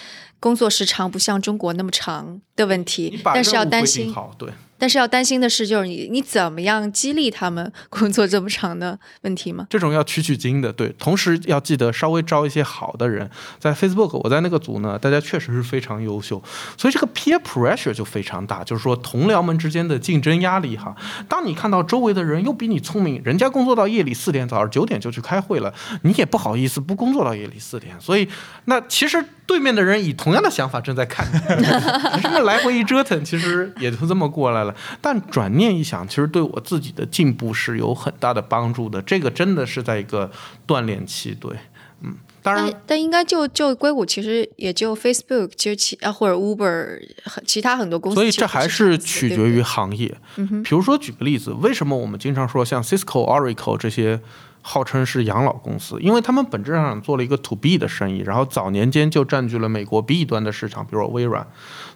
[0.42, 4.50] 工作时长不像中国那么长的问题，但是要担心好对。
[4.76, 9.64] 但是要担心的是，就是你你怎么样激励他们工作这么长的问题吗？
[9.70, 10.88] 这种要取取经的，对。
[10.98, 13.30] 同时要记得稍微招一些好的人。
[13.60, 16.42] 在 Facebook，我在那个组呢，大家确实是非常优秀，
[16.76, 20.96] 所以这个 peer pressure 就非常大，就是说同僚们之间的竞争压力哈。
[21.28, 27.94] 当你看到周围的人又比你聪明，人家工作到夜里四点，早上九点就去开会了，你也不好意思不工作到夜里四点。
[28.00, 28.28] 所以
[28.64, 31.64] 那其实对面的人以同样的想法正在看你，
[32.22, 34.74] 这么来回一折腾，其实也就这么过来了。
[35.02, 39.02] 但转念一想，其实对我自己的进步是有很大的帮助的。
[39.02, 40.30] 这个真的是在一个
[40.66, 41.54] 锻炼期，对，
[42.00, 46.98] 嗯，当然，但应该就就硅谷其实也就 Facebook，其实其啊或者 Uber，
[47.46, 50.16] 其他很多公司，所以这还是取决于行业。
[50.36, 54.18] 嗯哼，比如说举个例子，为什么我们经常说像 Cisco、Oracle 这些
[54.62, 55.98] 号称是养老公司？
[56.00, 61.46] 因为他们本质上做了一个 To B 的生意，然后早年间就占据了美国 B 端的市场，比如说微软，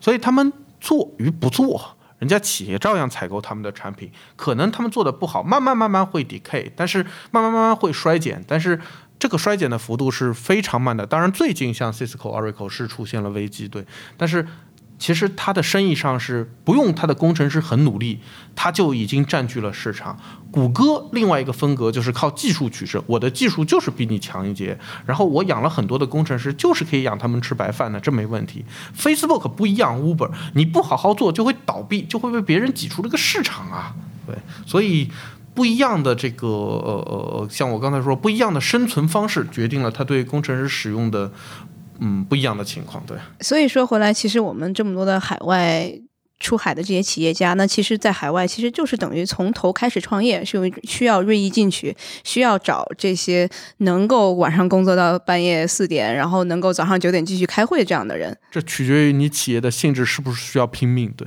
[0.01, 1.97] 所以他们做与不做。
[2.19, 8.81] 人家企业照样采购他们的产品，可能他们做的不好，慢慢慢慢会 decay，但是慢慢慢慢会衰减，但是
[9.19, 11.07] 这个衰减的幅度是非常慢的。
[11.07, 14.47] 当然，最近像 Cisco、Oracle 是出现了危机，对，但是。
[14.99, 18.21] 其实他的生意上是不用他的工程师很努力，
[18.55, 20.19] 他就已经占据了市场。
[20.51, 28.65] 谷歌另外一个风格就是靠技术取胜，我的技术就是比你强一截，然后我养了很多的工程师，就是可以养他们吃白饭的，这没问题。
[28.97, 33.95] Facebook 不一样，Uber 你不好好做就会倒闭，就会被别人挤出这个市场啊。
[34.27, 34.35] 对，
[34.67, 35.11] 所以
[35.53, 41.31] 不一样的这个呃呃，像我刚才说，不一样的生存方式决定了他对工程师使用的。
[42.01, 43.05] 嗯不一样的情况。
[43.07, 45.93] 对，所以说回来，其实我们这么多的海外
[46.39, 58.37] 出海的这些企业家，那其实，在海外其实就是等于从头开始创业，是需要锐意进取，需要找这些能够晚上工作到半夜四点，然后能够早上九点继续开会这样的人。
[58.51, 61.11] 这取决于你企业的性质是不是需要拼命。
[61.17, 61.27] 对。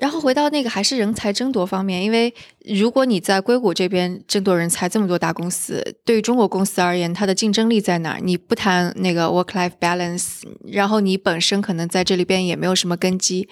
[0.00, 2.32] 然后回到那个还是人才争夺方面，因为
[2.64, 8.20] 如果你在硅谷这边争夺人才，这么多大公司，对于中国公司而言，它的竞争力在哪儿？
[8.22, 13.46] 你不谈那个 work-life balance，然后你本身可能在这里边也没有什么根基，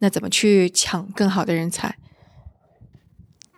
[0.00, 1.96] 那怎么去抢更好的人才？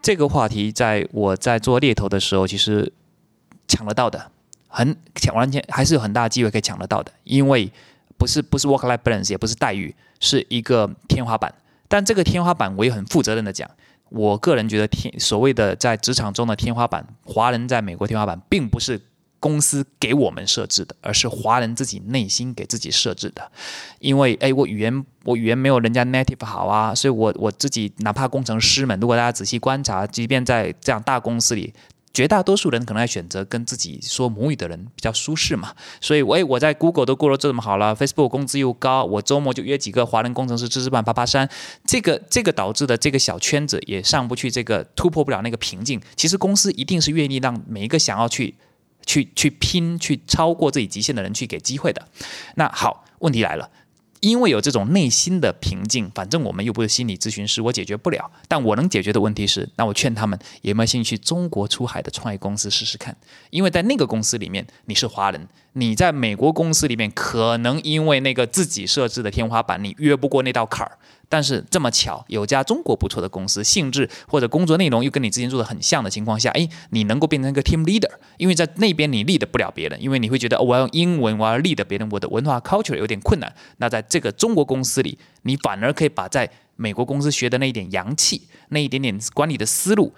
[0.00, 2.92] 这个话题在我在做猎头的时候，其实
[3.66, 4.30] 抢得到的，
[4.68, 7.72] 很抢完全还是有很大机会可以抢得到的，因为
[8.16, 11.52] 不是不是 work-life balance，也不是待遇，是一个天花板。
[11.88, 13.70] 但这个天花板，我也很负责任的讲，
[14.08, 19.00] 我个人觉得天所谓的在职场中的天花板，华人在美国天花板，并不是
[19.38, 23.50] 公司给我们设置的，而是华人自己内心给自己设置的。
[23.98, 31.72] 因为哎，我语言我语言没有人家 native 好啊，所以我我自己哪怕工程师们，如果大家仔细观察，即便在这样大公司里。
[32.16, 41.46] 绝大多数人可能还选择跟自己说母语的人比较舒适嘛，所以，哎，我在 Google 都过得这么好了，Facebook 工资又高，我周末就约几个华人工程师吃吃饭、爬爬山，
[41.84, 46.00] 这个这个导致的这个小圈子也上不去，这个突破不了那个瓶颈。
[46.16, 48.54] 其实公司一定是愿意让每一个想要去
[49.04, 52.08] 去去拼、去超过自己极限的人去给机会的。
[52.54, 53.68] 那好，问题来了。
[54.20, 58.30] 因为有这种内心的平静，反正我们又不是心理咨询师，我解决不了。
[58.48, 63.16] 但我能解决的问题是，那我劝他们有没有兴趣中国出海的创业公司试试看？
[63.50, 65.48] 因为在那个公司里面，你是华人。
[65.74, 70.96] 你在美国公司里面，可能因为那个自己设置的天花板，你越不过那道坎儿。
[71.28, 78.10] 但是这么巧，有家中国不错的公司，性质或者工作内容又跟你之前做的很像的情况下，哎，你能够变成一个 team leader。
[78.36, 83.52] 因为在那边你 lead 不了别人，因为你会觉得我要用英文，我要 lead 别人，我的文化 culture 有点困难。
[83.78, 90.14] 那在这个中国公司里，你反而可以把在美国公司学的那一点洋气，那一点点管理的思路。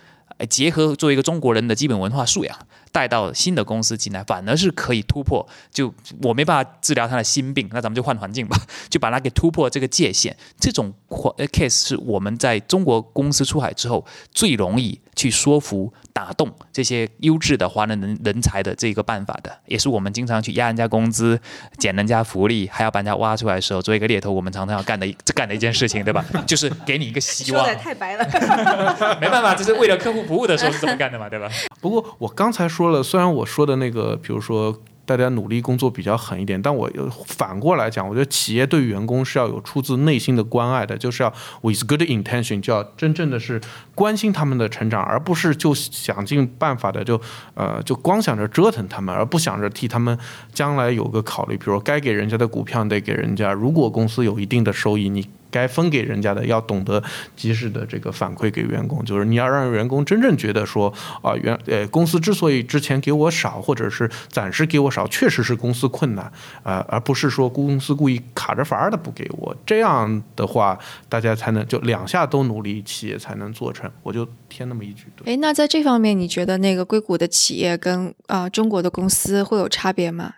[0.49, 2.57] 结合作为一个中国人的基本文化素养，
[2.92, 5.46] 带到新的公司进来，反而是可以突破。
[5.72, 8.57] 就我没办法治疗他的心病，那咱们就换环境吧，
[8.88, 10.37] 就把他给突破这个界限。
[10.59, 15.92] 这种 case 是我们在中国公司出海之后最容易去说服。
[16.19, 21.41] 打动这些优质的华人人人才的这个办法的，也是我们经常去压人家工资、
[21.79, 26.25] 减人家福利，还要把人家挖出来的时候，作为一个猎头，我们常常要干的这干的一件事情，对吧？
[26.45, 27.65] 就是给你一个希望。
[27.65, 28.25] 说的太白了，
[29.23, 31.49] 没办法，这是为了客户服务的时候是这么干的嘛，对吧？
[31.81, 34.77] 不过我刚才说了，虽然我说的那个，比如说。
[35.09, 43.59] 大家努力工作比较狠一点，但我又反过来讲，我觉得企业对员工是要有出自内心的关爱的，就是要 with good intention，就要真正的是
[43.94, 47.18] 关心他们的成长，而不是就想尽办法的就
[47.55, 50.18] 呃就光想着折腾他们，而不想着替他们
[50.53, 55.27] 将来有个考虑，比如该给人家的股票得给人家，如果公司有一定的收益，你。
[55.51, 57.03] 该分给人家的要懂得
[57.37, 66.31] 及时的这个反馈给员工，就是你要让员工真正觉得说啊，原呃公司之所以之前给我少，或者是暂时给我少，确实是公司困难
[66.63, 69.57] 啊，而不是说公司故意卡着法儿的不给我。
[69.67, 73.91] 这样的话，大家才能就两下都努力，企业才能做成。
[74.03, 75.07] 我就添那么一句。
[75.25, 80.35] 哎，那在这方面，你觉得那个硅谷的企业跟啊中国的公司会有差别吗？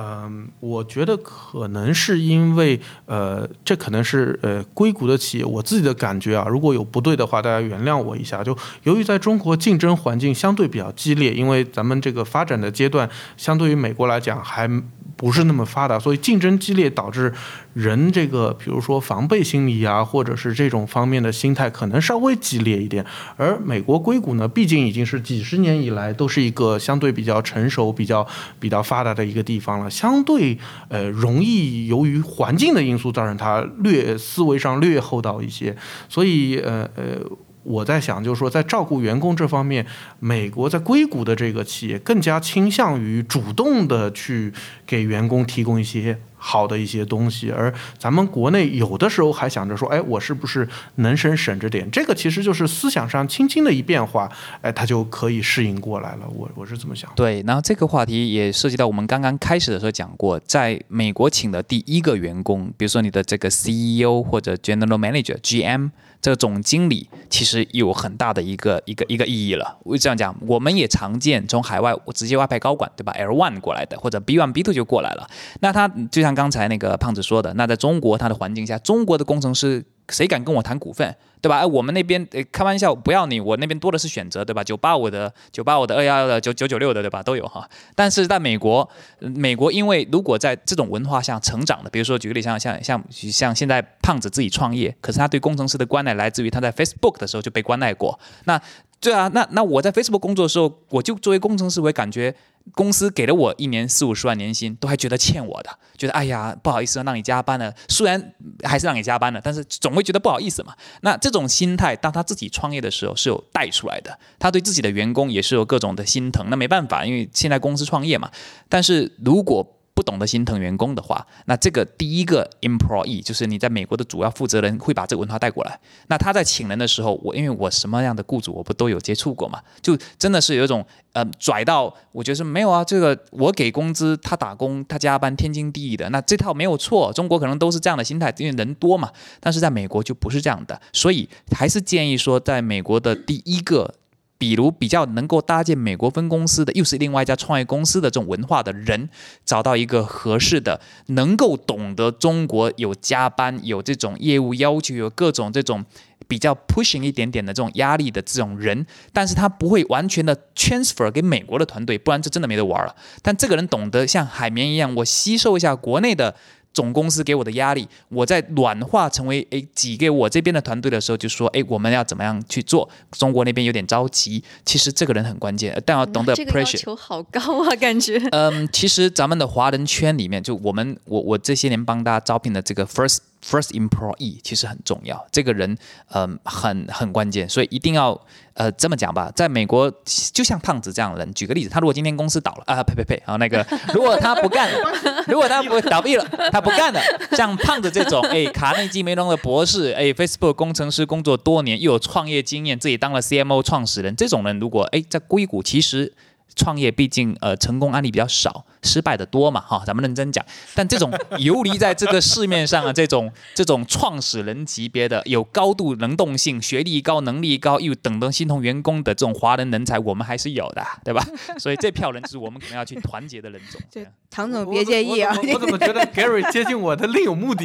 [0.00, 8.44] 嗯，我觉得可能是因为，呃，这可能是呃硅谷的企业，我自己的感觉啊，如果有不对的话，大家原谅我一下。
[8.44, 14.70] 就由于在中国竞争环境相对比较激烈，因为咱们这个发展的阶段相对于美国来讲还。
[15.18, 17.34] 不是那么发达，所以竞争激烈导致
[17.74, 23.04] 人这个，比如说防备心理啊，或者是这种方面的心态可能稍微激烈一点。
[23.36, 28.24] 而美国硅谷呢，毕竟已经是几十年以来都是一个相对比较成熟、比较
[28.60, 30.56] 比较发达的一个地方了，相对
[30.88, 35.76] 呃容易由于环境的因素造成它略思维上略厚道一些，
[36.08, 37.18] 所以呃呃。
[37.62, 39.84] 我在想，就是说，在照顾员工这方面，
[40.18, 44.52] 美国在硅谷的这个企业更加倾向于主动的去
[44.86, 50.66] 给员工提供一些好的一些东西，而咱们国内有的时候还想着说，哎，我是不是
[50.96, 51.90] 能省省着点？
[51.90, 54.30] 这个其实就是思想上轻轻的一变化，
[54.62, 56.28] 哎，他就可以适应过来了。
[56.32, 57.10] 我我是这么想。
[57.16, 65.90] 对，然后这个话题也涉及到我们刚刚开始的时候讲过，在美国请的第一个员工，比如说你的这个 CEO 或者 General Manager GM。
[66.20, 69.78] 这个总经理其实有很大的一个一个一个意义了。
[69.84, 75.28] 我这样讲，我们也常见从海外直接外派高管，对吧？L one 过来的，或者 B one B two 就过来了。
[75.60, 81.14] 那他就像刚才那个胖子说的，那在中国他的环境下，中国的工程师谁敢跟我谈股份？
[81.40, 81.58] 对吧？
[81.58, 84.64] 哎，我们那边开玩笑，不要你，我那边多的是选择，对吧？
[84.64, 87.22] 九八五的、九八五的、二幺幺的、九九九六的，对吧？
[87.22, 87.68] 都有哈。
[87.94, 88.88] 但是在美国，
[89.20, 98.18] 美国因为如果在这种文化下成长的，比如说举个例，像像像像现在胖子自己创业，可是他对工程师的关爱来自于他在 Facebook 的时候就被关爱过。
[98.46, 98.60] 那
[99.00, 102.34] 对啊，那那我在 Facebook 工作的时候，我就作为工程师，我也感觉
[102.72, 108.34] 公司给了我一年四五十万年薪，都还觉得欠我的，觉得哎呀不好意思让你加班了，虽然
[108.64, 110.74] 还是让你加班了，但是总会觉得不好意思嘛。
[111.02, 116.46] 那这种心态，当他自己创业的时候是有带出来的，他对自己的员工也是有各种的心疼。
[116.50, 118.30] 那没办法，因为现在公司创业嘛。
[118.68, 125.76] 但是如果不懂得心疼员工的话，那这个第一个 employee 就是你在美国的主要负责人会把这个文化带过来。
[126.06, 137.12] 那他在请人的时候，我因为我什么样的雇主我不都有接触过嘛，就真的是有一种呃拽到，我觉得是没有啊，这个我给工资，他打工，他加班，天经地义的，那这套没有错。
[137.12, 143.92] 中国可能都是这样的心态，因为人多嘛，但是在美国就不是这样的，所以还是建议说，在美国的第一个。
[144.38, 149.10] 比如比较能够搭建美国分公司的，又是另外一家创业公司的这种文化的人，
[149.44, 155.84] 找到一个合适的，能够懂得中国有加班、有这种业务要求、有各种这种
[156.28, 162.94] 比较 pushing 一点点的这种压力的这种人，但是他不会完全的 transfer 给美国的团队，不然这真的没得玩了。
[163.22, 166.36] 但这个人懂得像海绵一样，我吸收一下国内的。
[166.72, 172.88] 总公司给我的压力，我在软化成为诶挤给我这边的团队的时候，就说诶我们要怎么样去做？
[173.10, 176.76] 中国那边有点着急，其实这个人很关键，但要懂得这个要 pressure。
[176.76, 178.18] 求好高啊，感觉。
[178.30, 185.76] 嗯，其实咱们的华人圈里面，就我们我我这些年帮大家招聘的这个 first first employee 其实很重要，这个人
[186.12, 188.20] 嗯很很关键，所以一定要
[188.54, 189.92] 呃这么讲吧，在美国
[190.32, 193.64] 就像胖子这样的人，举个例子，他如果今天公司倒了啊呸呸呸啊那个，
[193.94, 194.78] 如果他不干了，
[195.28, 197.00] 如果他不倒闭了，他不干了，
[197.36, 206.12] 像胖子这种哎卡内基梅隆的博士，哎 Facebook 工程师工作多年，又有创业经验，自己当了 CMO 创始人，这种人如果哎在硅谷其实。
[206.54, 210.44] 创业毕竟呃成功案例比较少，失败的多嘛哈，咱们认真讲。
[210.74, 221.24] 但这种 游离在这个市面上啊，这种这种创始人级别的、有高度能动性、学历高、能力高又等等心同员工的这种华人人才，我们还是有的，对吧？
[221.58, 223.80] 所以这票人是我们可能要去团结的人种。
[223.90, 227.64] 这样唐总别介意啊我，我我怎么觉得 Gary 接近我的另有目的？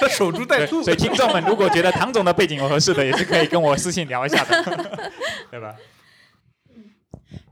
[0.00, 0.92] 他守株待兔所。
[0.92, 4.62] 以听众们如果觉得唐总的背景有合适的，也是可以跟我私信聊一下的，
[5.50, 5.74] 对吧？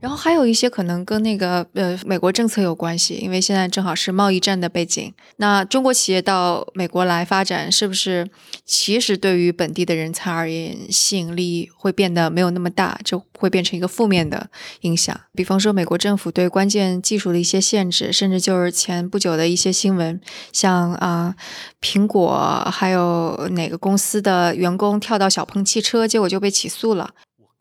[0.01, 5.12] 然后还有一些可能跟那个呃美国政策有关系，因为现在正好是贸易战的背景。
[5.37, 8.29] 那中国企业到美国来发展，是不是
[8.64, 14.49] 其实对于本地的人才而言，吸引力会变得没有那么大，就会变成一个负面的
[14.83, 15.18] 影响？
[15.35, 20.20] 比方说，美国政府对关键技术的一些限制，甚至就是前不久的一些新闻，
[20.53, 21.35] 像啊、
[21.81, 27.11] 苹果还有哪个公司的员工跳到小鹏汽车，结果就被起诉了。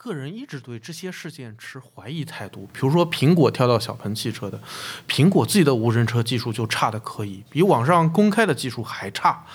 [0.07, 2.67] 个人一直对这些事件持怀疑态度。
[2.71, 4.59] 比如说，苹果跳到小鹏汽车的，
[5.07, 9.45] 苹果自己的无人车技术就差的可以，比网上公开的技术还差。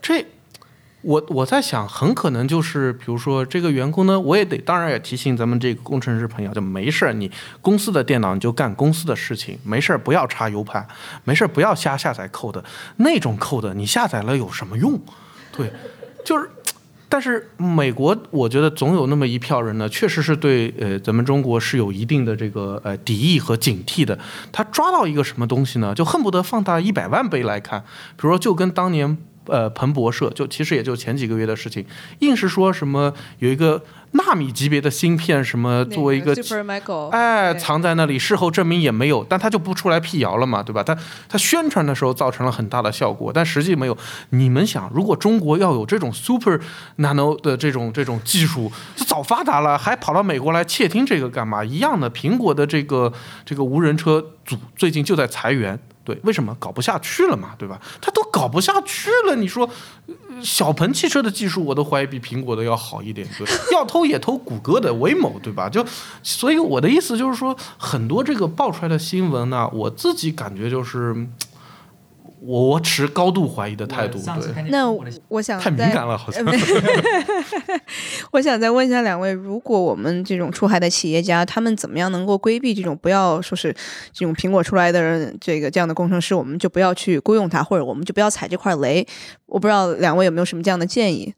[0.00, 0.26] 这，
[1.02, 7.30] 我我在想，很可能就是，比如说这个员工呢，我也得，当然也提醒咱们这个工程师朋友，就没事儿，你
[7.60, 10.88] 公司的电脑你就干公司的事情，没事儿不要插 U 盘，
[11.24, 12.64] 没事儿不要瞎下载 code，
[12.96, 15.00] 那种 code 你下载了有什么用？
[15.52, 15.70] 对，
[16.24, 16.50] 就是。
[17.08, 24.18] 但是美国，我觉得总有那么一票人呢，确实是对呃咱们中国是有一定的这个呃敌意和警惕的。
[24.52, 27.80] 他抓到一个什么东西呢，就恨不得放大一百万倍来看。
[28.16, 31.84] 比如说，就跟当年呃彭博社，就其实也就前几个月的事情，
[32.18, 33.82] 硬是说什么有一个
[34.12, 36.34] 纳米级别的芯片，什么作为一个
[37.10, 40.82] 哎，藏在那里，事后证明也没有，但他就不出来辟谣了嘛，对吧？
[40.82, 40.96] 他
[41.28, 43.96] 他宣传的时候造成了很大的效果，但实际没有。
[44.30, 46.58] 你们想，如果中国要有这种 super
[46.96, 51.64] nano 的这种这种技术，就早发达了，还跑到美国来窃听这个干嘛？
[51.64, 53.12] 一样的，苹果的这个
[53.44, 55.78] 这个无人车组最近就在裁员。
[56.08, 57.50] 对，为什么搞不下去了嘛？
[57.58, 57.78] 对吧？
[58.00, 59.68] 他都搞不下去了，你说
[60.42, 63.28] 小鹏汽车的技术，我都怀疑比苹果的要好一点。
[63.36, 65.68] 对， 要偷也偷谷歌的威猛对吧？
[65.68, 65.84] 就
[66.22, 71.14] 所以我的意思就是说，很多这个爆出来的新闻呢，我自己感觉就是，
[72.40, 74.18] 我我持高度怀疑的态度。
[74.18, 74.90] 对，那
[75.28, 76.44] 我想太敏感了，好像。
[78.32, 83.74] 我想再问一下两位，如果我们这种出海的企业家，他们怎么样能够规避这种不要说是
[84.12, 89.06] 这种苹果出来的人，这个这样的工程师，我们就不要去雇佣他，或者我们就不要踩这块雷？
[89.46, 91.34] 我不知道两位有没有什么这样的建议？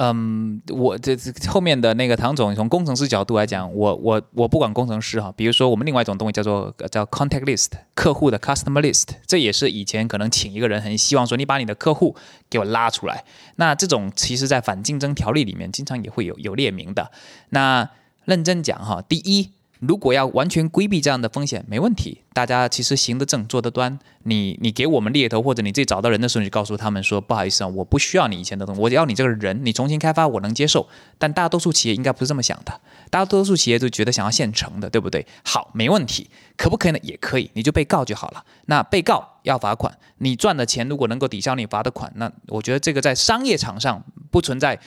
[0.00, 12.14] 嗯，我这这后面的那个唐总从工程师角度来讲，我我我不管工程师哈，比如说我们另外一种东西叫做叫 contact list，客户的 customer list，这也是以前可能请一个人很希望说你把你的客户
[12.48, 13.24] 给我拉出来，
[13.56, 17.10] 那这种其实在反竞争条例里面经常也会有有列明的。
[17.50, 17.90] 那
[18.24, 19.50] 认真讲哈，第一。
[19.80, 22.22] 如果要完全规避这样的风险，没问题。
[22.32, 23.96] 大家其实行得正，坐得端。
[24.28, 29.60] 你你给我们猎头，或者你自己找到人的时候，你就告诉他们说：“不好意思啊，我不需要你以前的东西，我要你这个人。
[29.64, 35.26] 你重新开发，我能接受。”但大多数企业应该不是这么想的，大多数企业都觉得想要现成的，对不对？
[35.44, 36.28] 好，没问题。
[36.56, 36.98] 可不可以呢？
[37.02, 38.44] 也可以，你就被告就好了。
[38.66, 44.78] 那被告要罚款，你赚的钱如果能够抵消你罚的款，那我觉得这个在商业场上不存在，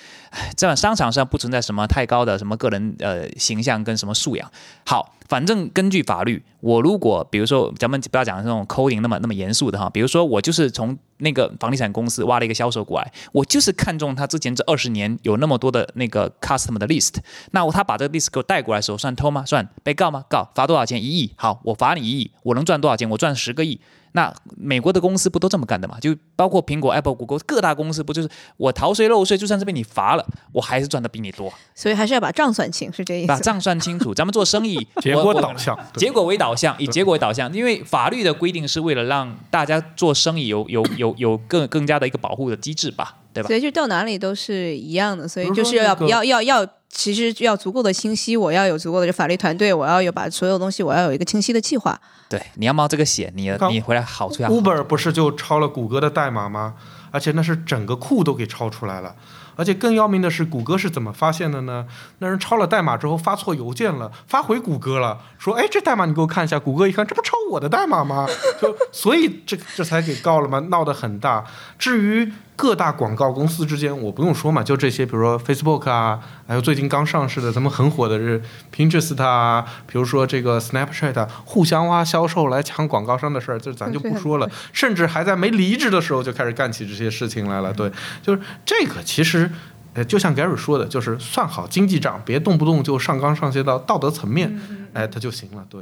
[0.55, 4.51] 在商场上不存在什么太高的什么个人呃形象跟什么素养。
[4.85, 17.15] 好，反正根据法律，我如果比如说咱们不要讲那种抠零那么那么严肃的哈，比如说我就是从那个房地产公司挖了一个销售过来，我就是看中他之前这二十年有那么多的那个 customer 的 list，
[17.51, 19.45] 那我他把这个 list 给我带过来的时候，算偷吗？
[19.45, 20.25] 算被告吗？
[20.29, 21.01] 告，罚多少钱？
[21.01, 21.31] 一亿。
[21.37, 21.61] 好。
[21.63, 23.07] 我罚你一亿，我能赚多少钱？
[23.07, 23.79] 我赚十个亿。
[24.13, 25.97] 那美国的公司不都这么干的嘛？
[26.01, 31.53] 就包括苹果、Apple、谷歌各大公司，不就是我逃税漏税，就算是被你罚了，我还是赚的比你多。
[31.73, 33.27] 所以还是要把账算清，是这意思。
[33.27, 37.53] 把账算清楚，咱们做生意 结果导向，结果为导向，以结果为导向。
[37.53, 43.47] 因为法律的规定是为了让大家做生意有有有有更更加的一个保护的机制吧，对吧？
[43.47, 46.67] 所以就到哪里都是一样的，所以就是要要要要。
[46.93, 51.97] 其实要足够的清晰，我要有足够的法律团队，我要有把所有东西，我要有一个清晰的计划。
[52.27, 54.49] 对，你要冒这个险，你你回来好处要。
[54.49, 56.73] Uber 不是就抄了谷歌的代码吗？
[57.09, 59.15] 而且那是整个库都给抄出来了。
[59.61, 61.85] 而且更要命的是，谷歌是怎么发现的呢？
[62.17, 68.27] 那人抄了代码之后发错邮件了，发回谷歌了，说：“哎，这代码你给我看一下。”谷歌一看，这不抄我的代码吗？
[68.59, 70.57] 就所以这这才给告了嘛？
[70.69, 71.45] 闹得很大。
[71.77, 78.41] 至于各大广告公司之间，我不用说嘛，就这些，比如说 Facebook 啊，还有最近刚上市的咱们很火的是
[78.75, 84.49] Pinterest 啊，比如说这个 Snapchat，互相挖销售来抢广告商的事儿，这咱就不说了。
[84.71, 87.73] 甚至还在没离职的时候就开始干起这些事情来了。
[87.73, 87.91] 对，
[88.21, 89.49] 就是这个其实。
[89.93, 94.57] 呃，就像 Gary 说的，就是算好经济账，别动不动就上纲上线到道德层面，
[94.93, 95.65] 哎，他就行了。
[95.69, 95.81] 对。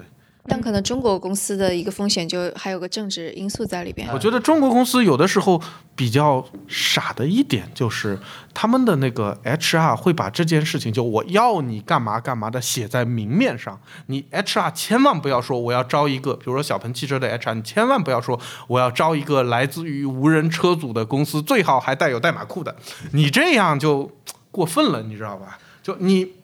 [0.50, 4.10] 但可能中国公司的一个风险就还有个政治因素在里边。
[4.12, 5.62] 我觉得中国公司有的时候
[5.96, 8.18] 比较傻的一点就是，
[8.54, 13.80] 他们的那个 HR 会把这件事情就我要你干嘛干嘛的写在明面上。
[14.08, 22.76] 你 HR 千万不要说我要招一个，比如说小鹏汽车的 HR，你千万不要说我要招一个来自于无人车组的公司，最好还带有代码库的。
[23.12, 24.12] 你这样就
[24.50, 25.60] 过分了，你知道吧？
[25.84, 26.39] 就你。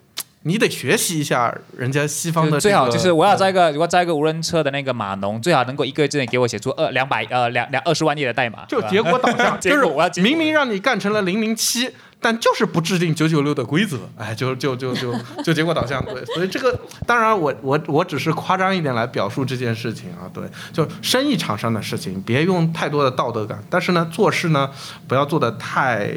[0.47, 11.89] 你得学习一下人家西方的，最好就是我要招一个，如果招一个无人车的那个码农，最好能够一个月之内给我写出二两百呃两两二十万页的代码，就结果导向， 就是我要明明让你干成了零零七。
[12.25, 15.13] 但就是不制定九九六的规则，哎，就就就就
[15.43, 24.71] 就结果导向对，所以这个当然我我我只是夸张一点来表述这件事情啊，对，就生意场上的事情，别用太多的道德感，但是呢，做事呢
[25.07, 26.11] 不要做的太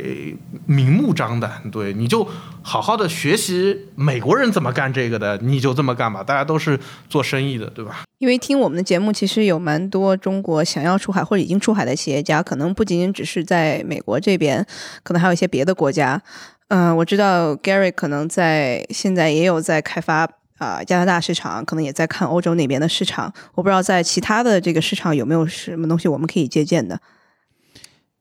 [0.65, 2.27] 明目张胆，对，你就
[2.63, 6.81] 好好的学习美国人怎么干这个的，你就这么干吧，大家都是
[7.11, 8.08] 做生意的，对吧？
[8.19, 14.67] 因为听我们的节目，其实有蛮多中国想要出海或者已经出海的企业家，可能不仅仅只是在美国这边，
[15.05, 16.21] 可能还有一些别的国家。
[16.67, 23.33] 嗯，我知道 Gary 可能在现在也有在开发啊加拿大市场，可能也在看欧洲那边的市场。
[23.55, 27.01] 我不知道在其他的这个市场有没有什么东西我们可以借鉴的。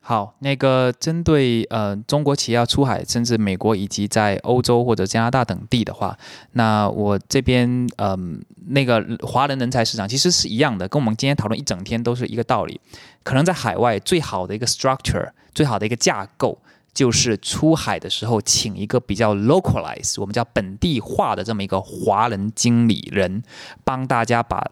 [0.09, 6.17] 好，那个针对呃中国企业要出海，甚至美国以及在欧洲或者加拿大等地的话，
[6.53, 12.79] 那我这边嗯那个华人人才市场其实是一样的，跟我们今天讨论一整天都是一个道理。
[13.21, 16.57] 可能在海外最好的一个 structure，最好的一个架构，
[16.93, 23.43] 就是出海的时候请一个比较 localize，我们叫本地化的这么一个华人经理人，
[23.83, 24.71] 帮大家把。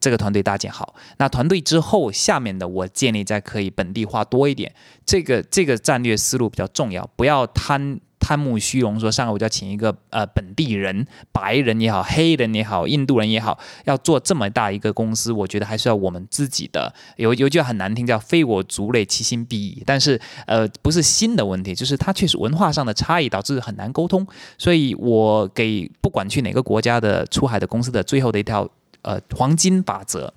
[0.00, 4.74] 这个团队搭建好，那团队之后，下面的我建立在可以本地化多一点，
[5.04, 16.94] 这个这个战略思路比较重要，不要贪贪慕虚荣，说上个我就要请一个呃本地人，白人也好，黑人也好，印度人也好，要做这么大一个公司，我觉得还是要我们自己的。
[17.16, 19.82] 有有句很难听，叫非我族类，其心必异。
[19.84, 24.26] 但是呃不是新的问题，就是它确实文化上的差异导致很难沟通。
[24.56, 28.66] 所以我给不管去哪个国家的出海的公司的最后的一条。
[29.02, 30.32] 呃，黄金法则，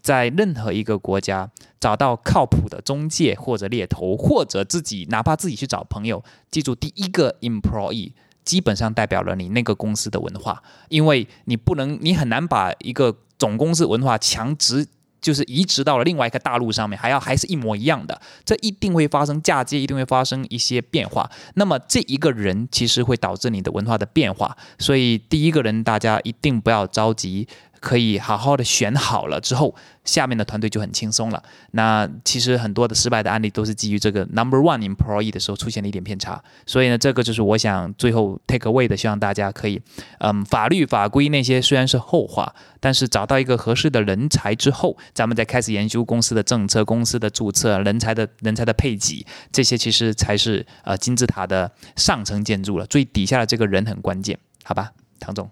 [0.00, 8.12] 在任何一个国家找到靠谱的中介或者猎头，或者自己哪怕自己去找朋友，记住第一个 employee
[8.44, 14.86] 基本上代表了你那个公司的文化，因为你不能，你很难把一个总公司文化强直
[15.20, 21.28] 就是移植到了另外一个大陆上面，还要还是一模一样的，这一定会发生嫁接，一定会发生一些变化。
[21.54, 27.46] 那么这一个人其实会导致你的文化的变化，所以第一个人大家一定不要着急。
[27.80, 29.74] 可以好好的选好了之后，
[30.04, 31.42] 下面的团队就很轻松了。
[31.72, 36.42] 那其实很多的失败的案例都是基于这个 number one employee 的时候出现了一点偏差。
[36.66, 39.80] 所以呢，这个就是我想最后 take away 的，希望大家可以，
[40.18, 52.86] 嗯，法律法规那些虽然是后话，但是找到一个合适的人才之后，咱们再开始研究公司的政策、公司的注册、人才的人才的配给，这些其实才是呃金字塔的上层建筑了。
[52.86, 55.50] 最底下的这个人很关键，好吧，唐总。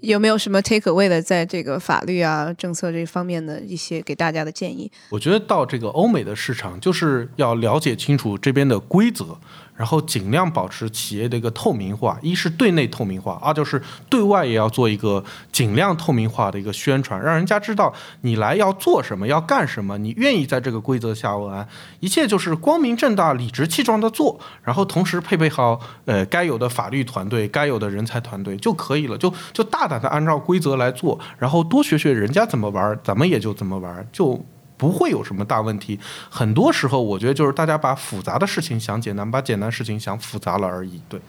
[0.00, 4.90] 有没有什么 take away 的，在这个法律啊、政策这方面的一些给大家的建议？
[5.10, 9.38] 我觉得到这个欧美的市场，就是要了解清楚这边的规则。
[9.78, 15.22] 然后尽量保持企业的一个透明化，一是对内透明化，二就是对外也要做一个
[15.52, 21.68] 尽量透明化的一个宣传，让人家知道你来要做什么，要干什么，你愿意在这个规则下玩，
[22.00, 34.44] 一切就是光明正大、理直气壮的做，然后同时配备好呃该有的法律团队、该有的人才团队就可以了，就就大胆的按照规则来做，然后多学学人家怎么玩，咱们也就怎么玩，就。
[34.78, 36.00] 不会有什么大问题。
[36.30, 41.02] 很多时候，我觉得就是大家把复杂的事情想简单，把简单事情想复杂了而已。
[41.08, 41.20] 对。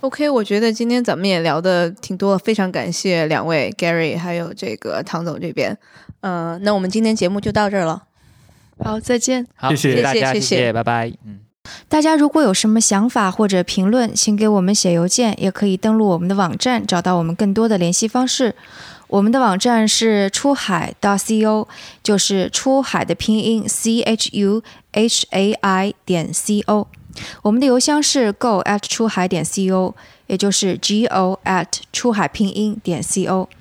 [0.00, 5.76] OK，我觉得今天咱们也聊的挺多，非常感谢两位 Gary 还有这个唐总这边。
[6.22, 8.02] 嗯，那我们今天节目就到这儿了。
[8.82, 9.46] 好，再见。
[9.54, 11.12] 好，谢谢大家，谢谢，拜拜。
[11.26, 11.40] 嗯，
[11.86, 18.54] 大家如果有什么想法或者评论，请给我们写邮件，也可以登录我们的网站，找到我们更多的联系方式。
[19.10, 21.66] 我们的网站是出海 .co，
[22.00, 26.86] 就是出海的拼音 c h u h a i 点 c o。
[27.42, 29.92] 我们的邮箱是 go at 出海点 c o，
[30.28, 33.48] 也就是 g o at 出海拼音点 c o。